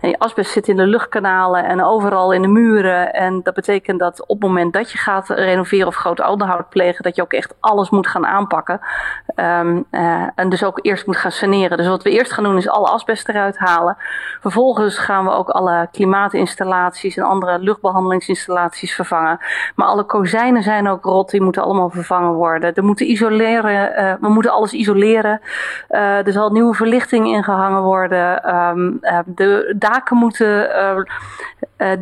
En 0.00 0.08
die 0.08 0.20
asbest 0.20 0.50
zit 0.50 0.68
in 0.68 0.76
de 0.76 0.86
luchtkanalen 0.86 1.64
en 1.64 1.84
overal 1.84 2.32
in 2.32 2.42
de 2.42 2.48
muren. 2.48 3.12
En 3.12 3.40
dat 3.42 3.54
betekent 3.54 3.98
dat 3.98 4.26
op 4.26 4.40
het 4.40 4.48
moment 4.48 4.72
dat 4.72 4.92
je 4.92 4.98
gaat 4.98 5.28
renoveren 5.28 5.86
of 5.86 5.94
groot 5.94 6.28
onderhoud 6.28 6.68
plegen, 6.68 7.02
dat 7.02 7.16
je 7.16 7.22
ook 7.22 7.32
echt 7.32 7.54
alles 7.60 7.90
moet 7.90 8.06
gaan 8.06 8.26
aanpakken. 8.26 8.80
Um, 9.36 9.86
uh, 9.90 10.28
en 10.34 10.48
dus 10.48 10.64
ook 10.64 10.78
eerst 10.82 11.06
moet 11.06 11.16
gaan 11.16 11.30
saneren. 11.30 11.76
Dus 11.76 11.86
wat 11.86 12.02
we 12.02 12.10
eerst 12.10 12.32
gaan 12.32 12.44
doen 12.44 12.56
is 12.56 12.68
alle 12.68 12.86
asbest 12.86 13.28
eruit 13.28 13.58
halen. 13.58 13.96
Vervolgens 14.40 14.98
gaan 14.98 15.24
we 15.24 15.30
ook 15.30 15.48
alle 15.48 15.88
klimaatinstallaties 15.92 17.16
en 17.16 17.24
andere 17.24 17.58
luchtbehandelingsinstallaties 17.58 18.94
vervangen. 18.94 19.38
Maar 19.74 19.86
alle 19.86 20.04
kozijnen 20.04 20.62
zijn 20.62 20.88
ook 20.88 21.04
rot, 21.04 21.30
die 21.30 21.42
moeten 21.42 21.62
allemaal 21.62 21.90
vervangen 21.90 22.32
worden. 22.32 22.74
Er 22.74 22.84
moeten 22.84 23.10
isoleren, 23.10 24.02
uh, 24.02 24.14
we 24.20 24.28
moeten 24.28 24.52
alles 24.52 24.72
isoleren. 24.72 24.85
Uh, 24.94 26.26
er 26.26 26.32
zal 26.32 26.50
nieuwe 26.50 26.74
verlichting 26.74 27.26
ingehangen 27.26 27.82
worden. 27.82 28.54
Um, 28.56 28.98
uh, 29.00 29.18
de 29.24 29.74
daken 29.78 30.16
moeten 30.16 30.70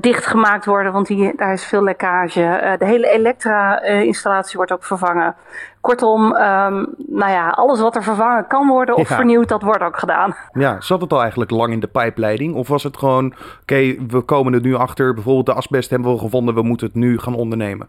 dichtgemaakt 0.01 0.65
worden, 0.65 0.93
want 0.93 1.07
die, 1.07 1.33
daar 1.37 1.53
is 1.53 1.65
veel 1.65 1.83
lekkage. 1.83 2.77
de 2.79 2.87
hele 2.87 3.09
elektra-installatie 3.09 4.57
wordt 4.57 4.73
ook 4.73 4.85
vervangen. 4.85 5.35
Kortom, 5.81 6.25
um, 6.25 6.95
nou 6.97 7.31
ja, 7.31 7.49
alles 7.49 7.81
wat 7.81 7.97
er 7.97 8.03
vervangen 8.03 8.47
kan 8.47 8.69
worden 8.69 8.97
of 8.97 9.09
ja. 9.09 9.17
vernieuwd, 9.17 9.49
dat 9.49 9.63
wordt 9.63 9.83
ook 9.83 9.99
gedaan. 9.99 10.35
Ja, 10.53 10.81
zat 10.81 11.01
het 11.01 11.13
al 11.13 11.21
eigenlijk 11.21 11.51
lang 11.51 11.73
in 11.73 11.81
de 11.81 11.87
pijpleiding? 11.87 12.55
Of 12.55 12.69
was 12.69 12.83
het 12.83 12.97
gewoon, 12.97 13.27
oké, 13.27 13.37
okay, 13.63 14.01
we 14.09 14.21
komen 14.21 14.55
er 14.55 14.61
nu 14.61 14.75
achter, 14.75 15.15
bijvoorbeeld 15.15 15.47
de 15.47 15.55
asbest 15.55 15.91
hebben 15.91 16.13
we 16.13 16.19
gevonden, 16.19 16.55
we 16.55 16.63
moeten 16.63 16.87
het 16.87 16.97
nu 16.97 17.19
gaan 17.19 17.35
ondernemen? 17.35 17.89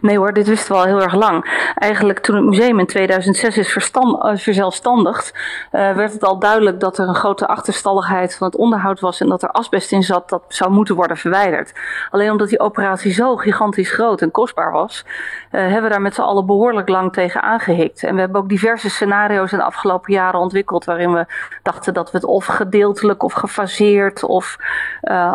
Nee 0.00 0.18
hoor, 0.18 0.32
dit 0.32 0.46
wisten 0.46 0.72
we 0.72 0.78
al 0.78 0.86
heel 0.86 1.02
erg 1.02 1.14
lang. 1.14 1.68
Eigenlijk 1.74 2.18
toen 2.18 2.36
het 2.36 2.44
museum 2.44 2.78
in 2.78 2.86
2006 2.86 3.56
is 3.56 3.72
verstand, 3.72 4.40
verzelfstandigd, 4.40 5.34
uh, 5.72 5.92
werd 5.92 6.12
het 6.12 6.24
al 6.24 6.38
duidelijk 6.38 6.80
dat 6.80 6.98
er 6.98 7.08
een 7.08 7.14
grote 7.14 7.46
achterstalligheid 7.46 8.36
van 8.36 8.46
het 8.46 8.56
onderhoud 8.56 9.00
was 9.00 9.20
en 9.20 9.28
dat 9.28 9.42
er 9.42 9.50
asbest 9.50 9.92
in 9.92 10.02
zat 10.02 10.28
dat 10.28 10.42
zou 10.48 10.70
moeten 10.70 10.94
worden 10.94 11.16
verwijderd. 11.16 11.72
Alleen 12.10 12.30
omdat 12.30 12.48
die 12.48 12.60
operatie 12.60 13.12
zo 13.12 13.36
gigantisch 13.36 13.90
groot 13.90 14.22
en 14.22 14.30
kostbaar 14.30 14.72
was, 14.72 15.04
uh, 15.06 15.60
hebben 15.60 15.82
we 15.82 15.88
daar 15.88 16.00
met 16.00 16.14
z'n 16.14 16.20
allen 16.20 16.46
behoorlijk 16.46 16.88
lang 16.88 17.12
tegen 17.12 17.42
aangehikt. 17.42 18.04
En 18.04 18.14
we 18.14 18.20
hebben 18.20 18.40
ook 18.40 18.48
diverse 18.48 18.90
scenario's 18.90 19.52
in 19.52 19.58
de 19.58 19.64
afgelopen 19.64 20.12
jaren 20.12 20.40
ontwikkeld 20.40 20.84
waarin 20.84 21.12
we 21.12 21.26
dachten 21.62 21.94
dat 21.94 22.10
we 22.10 22.16
het 22.16 22.26
of 22.26 22.46
gedeeltelijk 22.46 23.22
of 23.22 23.32
gefaseerd 23.32 24.24
of 24.24 24.58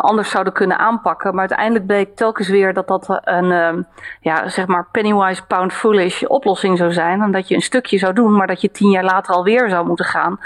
anders 0.02 0.30
zouden 0.30 0.54
kunnen 0.54 0.80
aanpakken. 0.80 1.32
Maar 1.32 1.40
uiteindelijk 1.40 1.86
bleek 1.86 2.16
telkens 2.16 2.48
weer 2.48 2.74
dat 2.74 2.88
dat 2.88 3.20
een 3.24 3.86
ja, 4.20 4.48
zeg 4.56 4.68
maar 4.68 4.88
pennywise 4.92 5.46
pound 5.46 5.74
foolish 5.74 6.24
oplossing 6.24 6.78
zou 6.78 6.92
zijn. 6.92 7.22
En 7.22 7.32
dat 7.32 7.48
je 7.48 7.56
een 7.56 7.62
stukje 7.62 7.98
zou 7.98 8.14
doen, 8.14 8.36
maar 8.36 8.48
dat 8.48 8.62
je 8.62 8.72
tien 8.72 8.90
jaar 8.90 9.04
later 9.04 9.34
alweer 9.34 9.70
zou 9.70 9.88
moeten 9.88 10.06
gaan. 10.06 10.40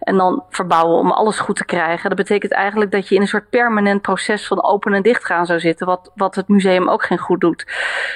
En 0.00 0.16
dan 0.16 0.42
verbouwen 0.50 0.98
om 0.98 1.10
alles 1.10 1.38
goed 1.38 1.56
te 1.56 1.64
krijgen. 1.64 2.08
Dat 2.08 2.18
betekent 2.18 2.52
eigenlijk 2.52 2.90
dat 2.90 3.08
je 3.08 3.14
in 3.14 3.20
een 3.20 3.28
soort 3.28 3.50
permanent 3.50 4.02
proces 4.02 4.46
van 4.46 4.64
open 4.64 4.94
en 4.94 5.02
dicht 5.02 5.24
gaan 5.24 5.46
zou 5.46 5.60
zitten. 5.60 5.86
Wat, 5.86 6.10
wat 6.14 6.34
het 6.34 6.48
museum 6.48 6.88
ook 6.88 7.04
geen 7.04 7.18
goed 7.18 7.40
doet. 7.40 7.66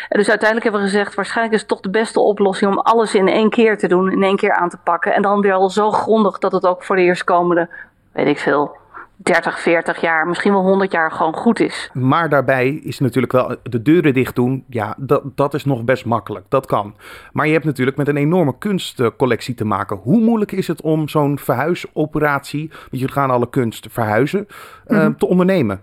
En 0.08 0.18
dus 0.18 0.28
uiteindelijk 0.28 0.62
hebben 0.62 0.82
we 0.82 0.88
gezegd, 0.90 1.14
waarschijnlijk 1.14 1.54
is 1.54 1.61
het 1.61 1.68
toch 1.68 1.80
de 1.80 1.90
beste 1.90 2.20
oplossing 2.20 2.70
om 2.70 2.78
alles 2.78 3.14
in 3.14 3.28
één 3.28 3.50
keer 3.50 3.78
te 3.78 3.88
doen. 3.88 4.12
In 4.12 4.22
één 4.22 4.37
keer 4.37 4.52
aan 4.52 4.68
te 4.68 4.78
pakken. 4.84 5.14
En 5.14 5.22
dan 5.22 5.40
weer 5.40 5.52
al 5.52 5.70
zo 5.70 5.90
grondig 5.90 6.38
dat 6.38 6.52
het 6.52 6.66
ook 6.66 6.84
voor 6.84 6.96
de 6.96 7.02
eerstkomende, 7.02 7.68
weet 8.12 8.26
ik 8.26 8.38
veel, 8.38 8.80
30, 9.23 9.61
40 9.61 10.00
jaar, 10.00 10.26
misschien 10.26 10.52
wel 10.52 10.62
100 10.62 10.93
jaar 10.93 11.11
gewoon 11.11 11.35
goed 11.35 11.61
is. 11.61 11.91
Maar 11.93 12.29
daarbij 12.29 12.69
is 12.69 12.99
natuurlijk 12.99 13.33
wel 13.33 13.57
de 13.62 13.83
deuren 13.83 14.14
dicht 14.14 14.35
doen. 14.35 14.64
Ja, 14.69 14.95
dat, 14.99 15.23
dat 15.35 15.55
is 15.55 15.64
nog 15.64 15.85
best 15.85 16.05
makkelijk. 16.05 16.47
Dat 16.49 16.67
kan. 16.67 16.97
Maar 17.33 17.47
je 17.47 17.52
hebt 17.52 17.64
natuurlijk 17.64 17.97
met 17.97 18.09
een 18.09 18.17
enorme 18.17 18.59
kunstcollectie 18.59 19.55
te 19.55 19.64
maken. 19.64 19.97
Hoe 19.97 20.21
moeilijk 20.21 20.52
is 20.52 20.69
het 20.69 20.81
om 20.81 21.09
zo'n 21.09 21.38
verhuisoperatie, 21.38 22.69
want 22.69 22.91
jullie 22.91 23.12
gaan 23.12 23.31
alle 23.31 23.49
kunst 23.49 23.87
verhuizen, 23.91 24.41
mm 24.41 24.97
-hmm. 24.97 25.09
uh, 25.09 25.14
te 25.14 25.26
ondernemen? 25.26 25.81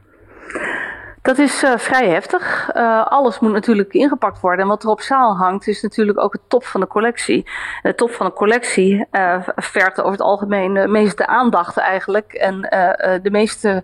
Dat 1.30 1.38
is 1.38 1.64
uh, 1.64 1.78
vrij 1.78 2.10
heftig. 2.10 2.70
Uh, 2.76 3.06
alles 3.08 3.40
moet 3.40 3.52
natuurlijk 3.52 3.94
ingepakt 3.94 4.40
worden. 4.40 4.62
En 4.62 4.68
wat 4.68 4.84
er 4.84 4.90
op 4.90 5.02
zaal 5.02 5.38
hangt, 5.38 5.68
is 5.68 5.82
natuurlijk 5.82 6.20
ook 6.20 6.34
het 6.34 6.42
top 6.48 6.66
van 6.66 6.82
de 6.82 6.88
collectie. 6.88 7.50
De 7.82 7.96
top 7.96 8.12
van 8.12 8.26
de 8.26 8.34
collectie 8.34 9.06
uh, 9.12 9.48
vergt 9.56 10.00
over 10.00 10.12
het 10.12 10.22
algemeen 10.22 10.74
de 10.74 10.88
meeste 10.88 11.28
aandacht 11.28 11.78
eigenlijk. 11.78 12.34
En 12.34 12.62
de 13.24 13.30
meeste 13.32 13.84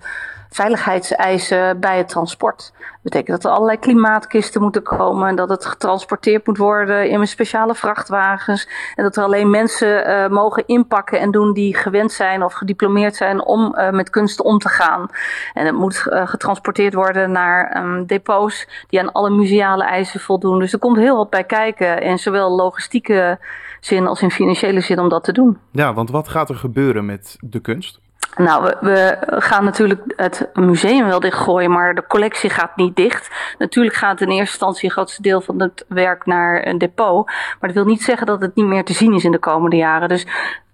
veiligheidseisen 0.50 1.80
bij 1.80 1.98
het 1.98 2.08
transport. 2.08 2.74
Dat 2.80 3.14
betekent 3.14 3.42
dat 3.42 3.52
er 3.52 3.58
allerlei 3.58 3.80
klimaatkisten 3.80 4.62
moeten 4.62 4.84
komen. 4.84 5.28
En 5.28 5.36
dat 5.36 5.50
het 5.50 5.66
getransporteerd 5.66 6.48
moet 6.48 6.58
worden 6.58 7.10
in 7.10 7.28
speciale 7.28 7.76
vrachtwagens. 7.76 8.70
En 8.96 9.04
dat 9.04 9.16
er 9.16 9.24
alleen 9.24 9.50
mensen 9.50 10.10
uh, 10.10 10.28
mogen 10.28 10.64
inpakken 10.68 11.20
en 11.20 11.32
doen 11.32 11.54
die 11.54 11.76
gewend 11.76 12.12
zijn 12.12 12.44
of 12.44 12.54
gediplomeerd 12.54 13.16
zijn 13.16 13.46
om 13.46 13.76
uh, 13.78 13.90
met 13.90 14.10
kunst 14.10 14.42
om 14.42 14.58
te 14.58 14.70
gaan. 14.70 15.08
En 15.54 15.66
het 15.66 15.76
moet 15.76 16.06
uh, 16.10 16.28
getransporteerd 16.28 16.94
worden 16.94 17.32
naar 17.32 17.84
um, 17.84 18.06
depots 18.06 18.68
die 18.88 19.00
aan 19.00 19.12
alle 19.12 19.30
museale 19.30 19.84
eisen 19.84 20.20
voldoen. 20.20 20.60
Dus 20.60 20.74
er 20.74 20.80
komt 20.80 20.98
heel 20.98 21.16
wat 21.16 21.30
bij 21.30 21.44
kijken. 21.44 22.02
In 22.02 22.20
zowel 22.20 22.56
logistieke 22.56 23.40
zin 23.80 24.08
als 24.08 24.22
in 24.22 24.32
financiële 24.32 24.82
zin 24.82 25.00
om 25.00 25.10
dat 25.10 25.24
te 25.24 25.32
doen. 25.32 25.58
Ja, 25.72 25.94
want 25.94 26.10
wat 26.10 26.28
gaat 26.28 26.50
er 26.50 26.56
gebeuren 26.56 27.06
met 27.06 27.38
de 27.40 27.60
kunst? 27.60 28.00
Nou, 28.36 28.64
we, 28.64 28.78
we, 28.80 29.18
gaan 29.42 29.64
natuurlijk 29.64 30.02
het 30.16 30.50
museum 30.54 31.06
wel 31.06 31.20
dichtgooien, 31.20 31.72
maar 31.72 31.96
de 31.96 32.08
collectie 32.08 32.50
gaat 32.50 32.76
niet 32.76 32.96
dicht. 32.96 33.56
Natuurlijk 33.58 33.96
gaat 33.96 34.22
in 34.22 34.28
eerste 34.28 34.42
instantie 34.42 34.86
een 34.86 34.92
grootste 34.92 35.22
deel 35.22 35.42
van 35.42 35.62
het 35.62 35.86
werk 35.88 36.26
naar 36.26 36.68
een 36.68 36.78
depot. 36.78 37.26
Maar 37.26 37.58
dat 37.60 37.74
wil 37.74 37.86
niet 37.86 38.04
zeggen 38.04 38.28
dat 38.28 38.42
het 38.42 38.56
niet 38.56 38.66
meer 38.66 38.84
te 38.84 38.94
zien 38.94 39.14
is 39.14 39.24
in 39.24 39.32
de 39.32 39.40
komende 39.40 39.76
jaren. 39.76 40.10
Dus 40.10 40.28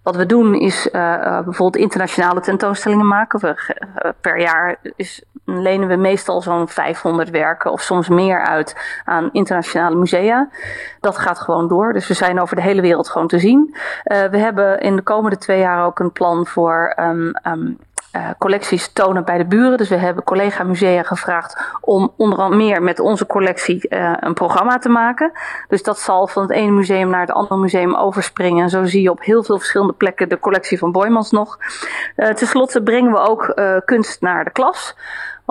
wat 0.03 0.15
we 0.15 0.25
doen 0.25 0.55
is 0.55 0.87
uh, 0.91 0.91
bijvoorbeeld 1.21 1.75
internationale 1.75 2.41
tentoonstellingen 2.41 3.07
maken. 3.07 3.39
We, 3.39 3.47
uh, 3.47 4.11
per 4.21 4.39
jaar 4.39 4.77
is, 4.95 5.23
lenen 5.59 5.87
we 5.87 5.95
meestal 5.95 6.41
zo'n 6.41 6.67
500 6.67 7.29
werken 7.29 7.71
of 7.71 7.81
soms 7.81 8.09
meer 8.09 8.45
uit 8.45 8.75
aan 9.05 9.29
internationale 9.31 9.95
musea. 9.95 10.49
Dat 10.99 11.17
gaat 11.17 11.39
gewoon 11.39 11.67
door. 11.67 11.93
Dus 11.93 12.07
we 12.07 12.13
zijn 12.13 12.41
over 12.41 12.55
de 12.55 12.61
hele 12.61 12.81
wereld 12.81 13.09
gewoon 13.09 13.27
te 13.27 13.39
zien. 13.39 13.75
Uh, 13.75 14.23
we 14.23 14.37
hebben 14.37 14.79
in 14.79 14.95
de 14.95 15.01
komende 15.01 15.37
twee 15.37 15.59
jaar 15.59 15.85
ook 15.85 15.99
een 15.99 16.11
plan 16.11 16.45
voor 16.45 16.95
um, 16.99 17.33
um, 17.47 17.77
uh, 18.15 18.29
collecties 18.37 18.93
tonen 18.93 19.25
bij 19.25 19.37
de 19.37 19.45
buren. 19.45 19.77
Dus 19.77 19.89
we 19.89 19.95
hebben 19.95 20.23
collega 20.23 20.63
musea 20.63 21.03
gevraagd 21.03 21.61
om 21.81 22.13
onder 22.17 22.49
meer 22.55 22.83
met 22.83 22.99
onze 22.99 23.25
collectie 23.25 23.89
uh, 23.89 24.13
een 24.19 24.33
programma 24.33 24.77
te 24.77 24.89
maken. 24.89 25.31
Dus 25.67 25.83
dat 25.83 25.99
zal 25.99 26.27
van 26.27 26.41
het 26.41 26.51
ene 26.51 26.71
museum 26.71 27.09
naar 27.09 27.21
het 27.21 27.31
andere 27.31 27.59
museum 27.59 27.95
overspringen. 27.95 28.63
En 28.63 28.69
zo 28.69 28.85
zie 28.85 29.01
je 29.01 29.11
op 29.11 29.23
heel 29.23 29.43
veel 29.43 29.57
verschillende 29.57 29.93
plekken 29.93 30.29
de 30.29 30.39
collectie 30.39 30.77
van 30.77 30.91
Boymans 30.91 31.31
nog. 31.31 31.57
Uh, 32.15 32.29
Ten 32.29 32.47
slotte 32.47 32.83
brengen 32.83 33.11
we 33.11 33.17
ook 33.17 33.53
kunst 33.85 34.21
naar 34.21 34.43
de 34.43 34.51
klas. 34.51 34.95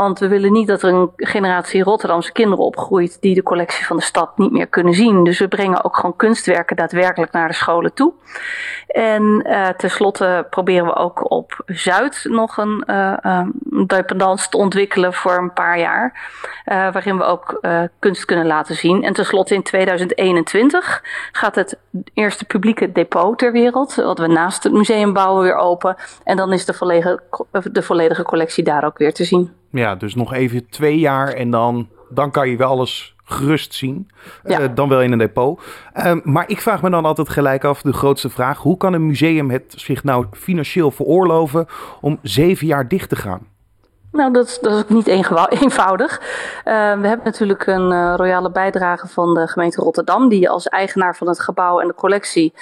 Want 0.01 0.19
we 0.19 0.29
willen 0.29 0.53
niet 0.53 0.67
dat 0.67 0.83
er 0.83 0.93
een 0.93 1.11
generatie 1.17 1.83
Rotterdamse 1.83 2.33
kinderen 2.33 2.65
opgroeit 2.65 3.21
die 3.21 3.35
de 3.35 3.43
collectie 3.43 3.87
van 3.87 3.97
de 3.97 4.03
stad 4.03 4.39
niet 4.39 4.51
meer 4.51 4.67
kunnen 4.67 4.95
zien. 4.95 5.25
Dus 5.25 5.39
we 5.39 5.49
brengen 5.49 5.85
ook 5.85 5.97
gewoon 5.97 6.17
kunstwerken 6.17 6.77
daadwerkelijk 6.77 7.33
naar 7.33 7.49
de 7.49 7.55
scholen 7.55 7.95
toe. 7.95 8.13
En 8.87 9.45
uh, 9.47 9.69
tenslotte 9.69 10.47
proberen 10.51 10.85
we 10.85 10.95
ook 10.95 11.31
op 11.31 11.63
Zuid 11.67 12.27
nog 12.29 12.57
een 12.57 12.85
uh, 12.87 13.43
dependance 13.87 14.49
te 14.49 14.57
ontwikkelen 14.57 15.13
voor 15.13 15.37
een 15.37 15.53
paar 15.53 15.79
jaar. 15.79 16.29
waarin 16.65 17.19
we 17.19 17.25
ook 17.25 17.61
kunst 17.99 18.25
kunnen 18.25 18.47
laten 18.47 18.75
zien. 18.75 19.03
En 19.03 19.13
tenslotte 19.13 19.55
in 19.55 19.63
2021 19.63 21.05
gaat 21.33 21.55
het 21.55 21.79
eerste 22.15 22.45
publieke 22.45 22.93
depot 22.93 23.39
ter 23.39 23.53
wereld, 23.53 23.95
wat 23.95 24.19
we 24.19 24.27
naast 24.27 24.63
het 24.63 24.73
museum 24.73 25.13
bouwen, 25.13 25.43
weer 25.43 25.57
open. 25.57 25.97
En 26.25 26.37
dan 26.37 26.53
is 26.53 26.65
de 26.65 26.75
volledige, 26.75 27.21
de 27.73 27.83
volledige 27.83 28.23
collectie 28.23 28.65
daar 28.65 28.85
ook 28.85 28.99
weer 28.99 29.15
te 29.15 29.25
zien. 29.25 29.60
Ja, 29.71 29.95
dus 29.95 30.15
nog 30.15 30.33
even 30.33 30.69
twee 30.69 30.99
jaar 30.99 31.29
en 31.29 31.51
dan, 31.51 31.89
dan 32.09 32.31
kan 32.31 32.49
je 32.49 32.57
wel 32.57 32.69
alles 32.69 33.15
gerust 33.25 33.75
zien. 33.75 34.11
Ja. 34.45 34.61
Uh, 34.61 34.69
dan 34.75 34.89
wel 34.89 35.03
in 35.03 35.13
een 35.13 35.19
depot. 35.19 35.63
Uh, 35.97 36.13
maar 36.23 36.49
ik 36.49 36.61
vraag 36.61 36.83
me 36.83 36.91
dan 36.91 37.05
altijd 37.05 37.29
gelijk 37.29 37.65
af 37.65 37.83
de 37.83 37.93
grootste 37.93 38.31
vraag. 38.31 38.59
Hoe 38.59 38.77
kan 38.77 38.93
een 38.93 39.07
museum 39.07 39.51
het 39.51 39.75
zich 39.77 40.05
nou 40.05 40.27
financieel 40.33 40.91
veroorloven 40.91 41.67
om 42.01 42.19
zeven 42.23 42.67
jaar 42.67 42.89
dicht 42.89 43.09
te 43.09 43.17
gaan? 43.17 43.49
Nou, 44.13 44.33
dat, 44.33 44.59
dat 44.61 44.73
is 44.73 44.81
ook 44.81 44.89
niet 44.89 45.07
eenvoudig. 45.63 46.21
Uh, 46.21 46.65
we 47.01 47.07
hebben 47.07 47.21
natuurlijk 47.25 47.67
een 47.67 47.93
uh, 47.93 48.15
royale 48.17 48.51
bijdrage 48.51 49.09
van 49.09 49.35
de 49.35 49.47
gemeente 49.47 49.81
Rotterdam, 49.81 50.29
die 50.29 50.51
als 50.51 50.69
eigenaar 50.69 51.17
van 51.17 51.29
het 51.29 51.41
gebouw 51.41 51.81
en 51.81 51.87
de 51.87 51.95
collectie 51.95 52.55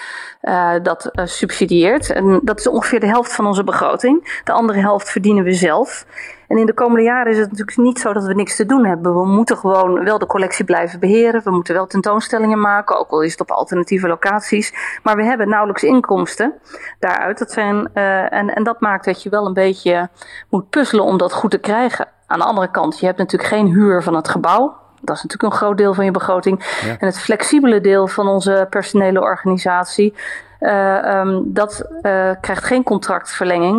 uh, 0.42 0.72
dat 0.82 1.10
subsidieert. 1.14 2.10
En 2.10 2.40
dat 2.42 2.58
is 2.58 2.68
ongeveer 2.68 3.00
de 3.00 3.06
helft 3.06 3.34
van 3.34 3.46
onze 3.46 3.64
begroting. 3.64 4.40
De 4.44 4.52
andere 4.52 4.78
helft 4.78 5.10
verdienen 5.10 5.44
we 5.44 5.52
zelf. 5.52 6.06
En 6.48 6.58
in 6.58 6.66
de 6.66 6.74
komende 6.74 7.02
jaren 7.02 7.32
is 7.32 7.38
het 7.38 7.50
natuurlijk 7.50 7.78
niet 7.78 7.98
zo 7.98 8.12
dat 8.12 8.26
we 8.26 8.34
niks 8.34 8.56
te 8.56 8.66
doen 8.66 8.86
hebben. 8.86 9.14
We 9.14 9.26
moeten 9.26 9.56
gewoon 9.56 10.04
wel 10.04 10.18
de 10.18 10.26
collectie 10.26 10.64
blijven 10.64 11.00
beheren. 11.00 11.42
We 11.44 11.50
moeten 11.50 11.74
wel 11.74 11.86
tentoonstellingen 11.86 12.60
maken, 12.60 12.98
ook 12.98 13.10
al 13.10 13.22
is 13.22 13.30
het 13.30 13.40
op 13.40 13.50
alternatieve 13.50 14.08
locaties. 14.08 14.98
Maar 15.02 15.16
we 15.16 15.24
hebben 15.24 15.48
nauwelijks 15.48 15.82
inkomsten 15.82 16.54
daaruit. 16.98 17.38
Dat 17.38 17.52
zijn, 17.52 17.90
uh, 17.94 18.32
en, 18.32 18.54
en 18.54 18.62
dat 18.64 18.80
maakt 18.80 19.04
dat 19.04 19.22
je 19.22 19.30
wel 19.30 19.46
een 19.46 19.52
beetje 19.52 20.08
moet 20.50 20.70
puzzelen 20.70 21.04
om 21.04 21.18
dat 21.18 21.32
goed 21.32 21.50
te 21.50 21.58
krijgen. 21.58 22.08
Aan 22.26 22.38
de 22.38 22.44
andere 22.44 22.70
kant, 22.70 23.00
je 23.00 23.06
hebt 23.06 23.18
natuurlijk 23.18 23.50
geen 23.50 23.66
huur 23.66 24.02
van 24.02 24.14
het 24.14 24.28
gebouw. 24.28 24.76
Dat 25.00 25.16
is 25.16 25.22
natuurlijk 25.22 25.52
een 25.52 25.58
groot 25.58 25.76
deel 25.76 25.94
van 25.94 26.04
je 26.04 26.10
begroting. 26.10 26.78
Ja. 26.84 26.96
En 26.98 27.06
het 27.06 27.18
flexibele 27.18 27.80
deel 27.80 28.06
van 28.06 28.28
onze 28.28 28.66
personele 28.70 29.20
organisatie. 29.20 30.14
Uh, 30.60 31.20
um, 31.20 31.52
dat 31.52 31.88
uh, 32.02 32.30
krijgt 32.40 32.64
geen 32.64 32.82
contractverlenging. 32.82 33.76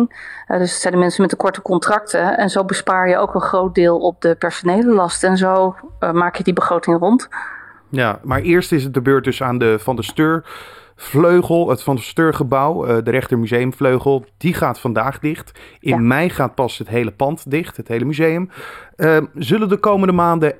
Uh, 0.48 0.58
dus 0.58 0.72
het 0.72 0.80
zijn 0.80 0.92
de 0.92 0.98
mensen 0.98 1.22
met 1.22 1.30
de 1.30 1.36
korte 1.36 1.62
contracten. 1.62 2.38
En 2.38 2.50
zo 2.50 2.64
bespaar 2.64 3.08
je 3.08 3.16
ook 3.16 3.34
een 3.34 3.40
groot 3.40 3.74
deel 3.74 3.98
op 3.98 4.20
de 4.20 4.34
personele 4.34 4.92
last. 4.92 5.24
En 5.24 5.36
zo 5.36 5.76
maak 6.12 6.36
je 6.36 6.42
die 6.42 6.52
begroting 6.52 6.98
rond. 6.98 7.28
Ja, 7.88 8.18
maar 8.22 8.40
eerst 8.40 8.72
is 8.72 8.84
het 8.84 8.94
de 8.94 9.00
beurt 9.00 9.24
dus 9.24 9.42
aan 9.42 9.58
de 9.58 9.78
Van 9.78 9.94
der 9.94 10.04
Steur 10.04 10.44
vleugel, 10.96 11.68
het 11.68 11.82
Van 11.82 11.94
der 11.94 12.04
Steurgebouw, 12.04 13.02
de 13.02 13.10
rechtermuseumvleugel, 13.10 14.24
die 14.36 14.54
gaat 14.54 14.80
vandaag 14.80 15.18
dicht. 15.18 15.58
In 15.78 15.90
ja. 15.90 15.98
mei 15.98 16.30
gaat 16.30 16.54
pas 16.54 16.78
het 16.78 16.88
hele 16.88 17.10
pand 17.10 17.50
dicht, 17.50 17.76
het 17.76 17.88
hele 17.88 18.04
museum. 18.04 18.50
Uh, 18.96 19.16
zullen 19.34 19.68
de 19.68 19.78
komende 19.78 20.12
maanden 20.12 20.54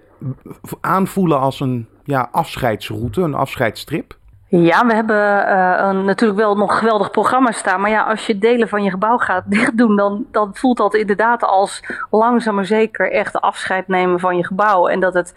aanvoelen 0.81 1.39
als 1.39 1.61
een 1.61 1.89
ja, 2.05 2.29
afscheidsroute, 2.33 3.21
een 3.21 3.35
afscheidsstrip? 3.35 4.19
Ja, 4.51 4.87
we 4.87 4.95
hebben 4.95 5.17
uh, 5.17 5.77
een, 5.79 6.05
natuurlijk 6.05 6.41
wel 6.41 6.57
nog 6.57 6.79
geweldig 6.79 7.11
programma 7.11 7.53
staan. 7.53 7.81
Maar 7.81 7.91
ja, 7.91 8.03
als 8.03 8.27
je 8.27 8.39
delen 8.39 8.69
van 8.69 8.83
je 8.83 8.91
gebouw 8.91 9.19
gaat 9.19 9.45
dicht 9.51 9.77
doen, 9.77 9.97
dan, 9.97 10.27
dan 10.31 10.51
voelt 10.55 10.77
dat 10.77 10.95
inderdaad 10.95 11.43
als 11.43 11.83
langzaam 12.11 12.55
maar 12.55 12.67
zeker 12.67 13.13
echt 13.13 13.41
afscheid 13.41 13.89
nemen 13.89 14.21
van 14.21 14.37
je 14.37 14.47
gebouw. 14.47 14.89
En 14.89 15.01
dat 15.01 15.15
het 15.15 15.35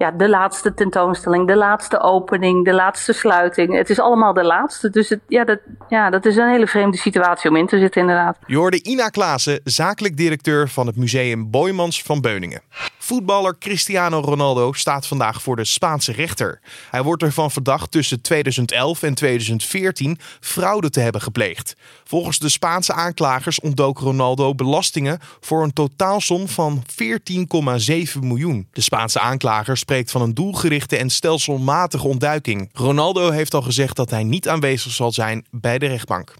ja, 0.00 0.10
de 0.10 0.28
laatste 0.28 0.74
tentoonstelling, 0.74 1.46
de 1.46 1.56
laatste 1.56 2.00
opening, 2.00 2.64
de 2.64 2.72
laatste 2.72 3.12
sluiting. 3.12 3.76
Het 3.76 3.90
is 3.90 4.00
allemaal 4.00 4.32
de 4.32 4.44
laatste. 4.44 4.90
Dus 4.90 5.08
het, 5.08 5.20
ja, 5.28 5.44
dat, 5.44 5.58
ja, 5.88 6.10
dat 6.10 6.26
is 6.26 6.36
een 6.36 6.48
hele 6.48 6.66
vreemde 6.66 6.96
situatie 6.96 7.50
om 7.50 7.56
in 7.56 7.66
te 7.66 7.78
zitten, 7.78 8.00
inderdaad. 8.00 8.38
Je 8.46 8.82
Ina 8.82 9.08
Klaassen, 9.08 9.60
zakelijk 9.64 10.16
directeur 10.16 10.68
van 10.68 10.86
het 10.86 10.96
museum 10.96 11.50
Boymans 11.50 12.02
van 12.02 12.20
Beuningen. 12.20 12.62
Voetballer 12.98 13.58
Cristiano 13.58 14.20
Ronaldo 14.20 14.72
staat 14.72 15.06
vandaag 15.06 15.42
voor 15.42 15.56
de 15.56 15.64
Spaanse 15.64 16.12
rechter. 16.12 16.60
Hij 16.90 17.02
wordt 17.02 17.22
ervan 17.22 17.50
verdacht 17.50 17.90
tussen 17.90 18.22
2011 18.22 19.02
en 19.02 19.14
2014 19.14 20.18
fraude 20.40 20.90
te 20.90 21.00
hebben 21.00 21.20
gepleegd. 21.20 21.76
Volgens 22.04 22.38
de 22.38 22.48
Spaanse 22.48 22.92
aanklagers 22.92 23.60
ontdook 23.60 23.98
Ronaldo 23.98 24.54
belastingen 24.54 25.18
voor 25.40 25.62
een 25.62 25.72
totaalsom 25.72 26.48
van 26.48 26.82
14,7 28.16 28.20
miljoen. 28.20 28.68
De 28.72 28.80
Spaanse 28.80 29.20
aanklager 29.20 29.76
spreekt 29.90 30.10
van 30.10 30.22
een 30.22 30.34
doelgerichte 30.34 30.96
en 30.96 31.10
stelselmatige 31.10 32.06
ontduiking. 32.06 32.70
Ronaldo 32.72 33.30
heeft 33.30 33.54
al 33.54 33.62
gezegd 33.62 33.96
dat 33.96 34.10
hij 34.10 34.24
niet 34.24 34.48
aanwezig 34.48 34.92
zal 34.92 35.12
zijn 35.12 35.46
bij 35.50 35.78
de 35.78 35.86
rechtbank. 35.86 36.34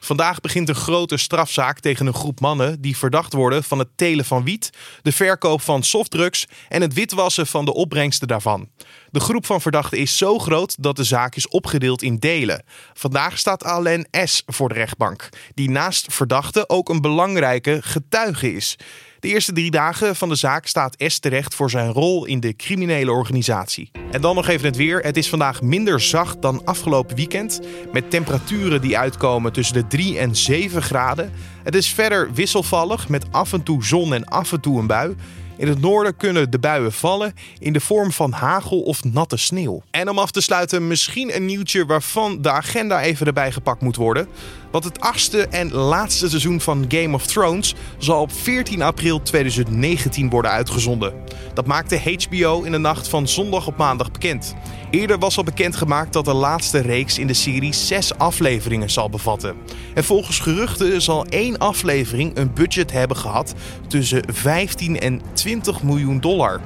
Vandaag 0.00 0.40
begint 0.40 0.68
een 0.68 0.74
grote 0.74 1.16
strafzaak 1.16 1.80
tegen 1.80 2.06
een 2.06 2.14
groep 2.14 2.40
mannen 2.40 2.80
die 2.80 2.96
verdacht 2.96 3.32
worden 3.32 3.64
van 3.64 3.78
het 3.78 3.88
telen 3.96 4.24
van 4.24 4.44
wiet, 4.44 4.70
de 5.02 5.12
verkoop 5.12 5.60
van 5.60 5.82
softdrugs 5.82 6.46
en 6.68 6.80
het 6.80 6.94
witwassen 6.94 7.46
van 7.46 7.64
de 7.64 7.74
opbrengsten 7.74 8.28
daarvan. 8.28 8.68
De 9.10 9.20
groep 9.20 9.46
van 9.46 9.60
verdachten 9.60 9.98
is 9.98 10.16
zo 10.16 10.38
groot 10.38 10.82
dat 10.82 10.96
de 10.96 11.04
zaak 11.04 11.36
is 11.36 11.48
opgedeeld 11.48 12.02
in 12.02 12.18
delen. 12.18 12.64
Vandaag 12.94 13.38
staat 13.38 13.64
Alain 13.64 14.06
S. 14.24 14.42
voor 14.46 14.68
de 14.68 14.74
rechtbank, 14.74 15.28
die 15.54 15.70
naast 15.70 16.14
verdachte 16.14 16.68
ook 16.68 16.88
een 16.88 17.00
belangrijke 17.00 17.78
getuige 17.82 18.52
is. 18.54 18.76
De 19.26 19.32
eerste 19.32 19.52
drie 19.52 19.70
dagen 19.70 20.16
van 20.16 20.28
de 20.28 20.34
zaak 20.34 20.66
staat 20.66 20.94
S 20.98 21.18
terecht 21.18 21.54
voor 21.54 21.70
zijn 21.70 21.92
rol 21.92 22.24
in 22.24 22.40
de 22.40 22.56
criminele 22.56 23.12
organisatie. 23.12 23.90
En 24.10 24.20
dan 24.20 24.34
nog 24.34 24.48
even 24.48 24.66
het 24.66 24.76
weer. 24.76 25.00
Het 25.00 25.16
is 25.16 25.28
vandaag 25.28 25.62
minder 25.62 26.00
zacht 26.00 26.42
dan 26.42 26.64
afgelopen 26.64 27.16
weekend. 27.16 27.60
Met 27.92 28.10
temperaturen 28.10 28.80
die 28.80 28.98
uitkomen 28.98 29.52
tussen 29.52 29.74
de 29.74 29.86
3 29.86 30.18
en 30.18 30.36
7 30.36 30.82
graden. 30.82 31.32
Het 31.62 31.74
is 31.74 31.88
verder 31.88 32.32
wisselvallig 32.32 33.08
met 33.08 33.32
af 33.32 33.52
en 33.52 33.62
toe 33.62 33.84
zon 33.84 34.14
en 34.14 34.24
af 34.24 34.52
en 34.52 34.60
toe 34.60 34.78
een 34.78 34.86
bui. 34.86 35.16
In 35.56 35.68
het 35.68 35.80
noorden 35.80 36.16
kunnen 36.16 36.50
de 36.50 36.58
buien 36.58 36.92
vallen 36.92 37.34
in 37.58 37.72
de 37.72 37.80
vorm 37.80 38.12
van 38.12 38.32
hagel 38.32 38.80
of 38.80 39.04
natte 39.04 39.36
sneeuw. 39.36 39.82
En 39.90 40.08
om 40.08 40.18
af 40.18 40.30
te 40.30 40.40
sluiten, 40.40 40.86
misschien 40.86 41.36
een 41.36 41.44
nieuwtje 41.44 41.86
waarvan 41.86 42.42
de 42.42 42.50
agenda 42.50 43.02
even 43.02 43.26
erbij 43.26 43.52
gepakt 43.52 43.80
moet 43.80 43.96
worden. 43.96 44.28
Want 44.76 44.88
het 44.88 45.00
achtste 45.00 45.46
en 45.46 45.72
laatste 45.72 46.28
seizoen 46.28 46.60
van 46.60 46.84
Game 46.88 47.14
of 47.14 47.26
Thrones 47.26 47.74
zal 47.98 48.20
op 48.20 48.32
14 48.32 48.82
april 48.82 49.22
2019 49.22 50.30
worden 50.30 50.50
uitgezonden. 50.50 51.14
Dat 51.54 51.66
maakte 51.66 52.16
HBO 52.28 52.62
in 52.62 52.72
de 52.72 52.78
nacht 52.78 53.08
van 53.08 53.28
zondag 53.28 53.66
op 53.66 53.76
maandag 53.76 54.10
bekend. 54.10 54.54
Eerder 54.90 55.18
was 55.18 55.36
al 55.36 55.44
bekendgemaakt 55.44 56.12
dat 56.12 56.24
de 56.24 56.34
laatste 56.34 56.78
reeks 56.78 57.18
in 57.18 57.26
de 57.26 57.34
serie 57.34 57.72
zes 57.72 58.18
afleveringen 58.18 58.90
zal 58.90 59.10
bevatten. 59.10 59.56
En 59.94 60.04
volgens 60.04 60.38
geruchten 60.38 61.02
zal 61.02 61.26
één 61.26 61.58
aflevering 61.58 62.36
een 62.36 62.52
budget 62.54 62.92
hebben 62.92 63.16
gehad 63.16 63.54
tussen 63.88 64.22
15 64.32 65.00
en 65.00 65.22
20 65.32 65.82
miljoen 65.82 66.20
dollar. 66.20 66.60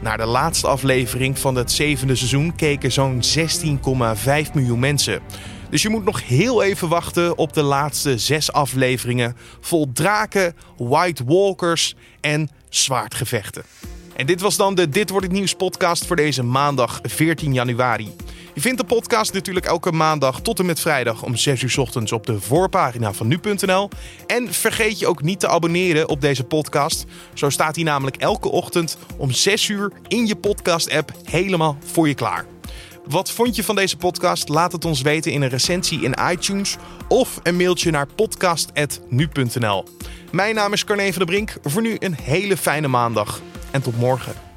Naar 0.00 0.16
de 0.16 0.26
laatste 0.26 0.66
aflevering 0.66 1.38
van 1.38 1.54
het 1.54 1.72
zevende 1.72 2.14
seizoen 2.14 2.54
keken 2.54 2.92
zo'n 2.92 3.22
16,5 4.46 4.52
miljoen 4.54 4.78
mensen. 4.78 5.20
Dus 5.72 5.82
je 5.82 5.88
moet 5.88 6.04
nog 6.04 6.26
heel 6.26 6.62
even 6.62 6.88
wachten 6.88 7.38
op 7.38 7.52
de 7.52 7.62
laatste 7.62 8.18
zes 8.18 8.52
afleveringen 8.52 9.36
vol 9.60 9.92
draken, 9.92 10.56
White 10.76 11.24
Walkers 11.24 11.94
en 12.20 12.50
zwaardgevechten. 12.68 13.62
En 14.16 14.26
dit 14.26 14.40
was 14.40 14.56
dan 14.56 14.74
de 14.74 14.88
Dit 14.88 15.10
wordt 15.10 15.26
het 15.26 15.34
nieuws 15.34 15.54
podcast 15.54 16.06
voor 16.06 16.16
deze 16.16 16.42
maandag 16.42 17.00
14 17.02 17.54
januari. 17.54 18.14
Je 18.54 18.60
vindt 18.60 18.80
de 18.80 18.86
podcast 18.86 19.32
natuurlijk 19.32 19.66
elke 19.66 19.92
maandag 19.92 20.40
tot 20.40 20.58
en 20.58 20.66
met 20.66 20.80
vrijdag 20.80 21.22
om 21.22 21.36
6 21.36 21.62
uur 21.62 21.74
ochtends 21.78 22.12
op 22.12 22.26
de 22.26 22.40
voorpagina 22.40 23.12
van 23.12 23.26
nu.nl. 23.28 23.88
En 24.26 24.52
vergeet 24.52 24.98
je 24.98 25.06
ook 25.06 25.22
niet 25.22 25.40
te 25.40 25.48
abonneren 25.48 26.08
op 26.08 26.20
deze 26.20 26.44
podcast. 26.44 27.04
Zo 27.34 27.50
staat 27.50 27.74
hij 27.74 27.84
namelijk 27.84 28.16
elke 28.16 28.48
ochtend 28.48 28.96
om 29.16 29.30
6 29.30 29.68
uur 29.68 29.92
in 30.08 30.26
je 30.26 30.36
podcast-app 30.36 31.12
helemaal 31.24 31.76
voor 31.84 32.08
je 32.08 32.14
klaar. 32.14 32.51
Wat 33.12 33.30
vond 33.30 33.56
je 33.56 33.64
van 33.64 33.74
deze 33.74 33.96
podcast? 33.96 34.48
Laat 34.48 34.72
het 34.72 34.84
ons 34.84 35.02
weten 35.02 35.32
in 35.32 35.42
een 35.42 35.48
recensie 35.48 36.02
in 36.02 36.14
iTunes 36.30 36.76
of 37.08 37.40
een 37.42 37.56
mailtje 37.56 37.90
naar 37.90 38.06
podcast.nu.nl. 38.06 39.84
Mijn 40.30 40.54
naam 40.54 40.72
is 40.72 40.84
Carne 40.84 41.12
van 41.12 41.26
der 41.26 41.26
Brink. 41.26 41.56
Voor 41.62 41.82
nu 41.82 41.96
een 41.98 42.14
hele 42.14 42.56
fijne 42.56 42.88
maandag 42.88 43.40
en 43.70 43.82
tot 43.82 43.98
morgen. 43.98 44.51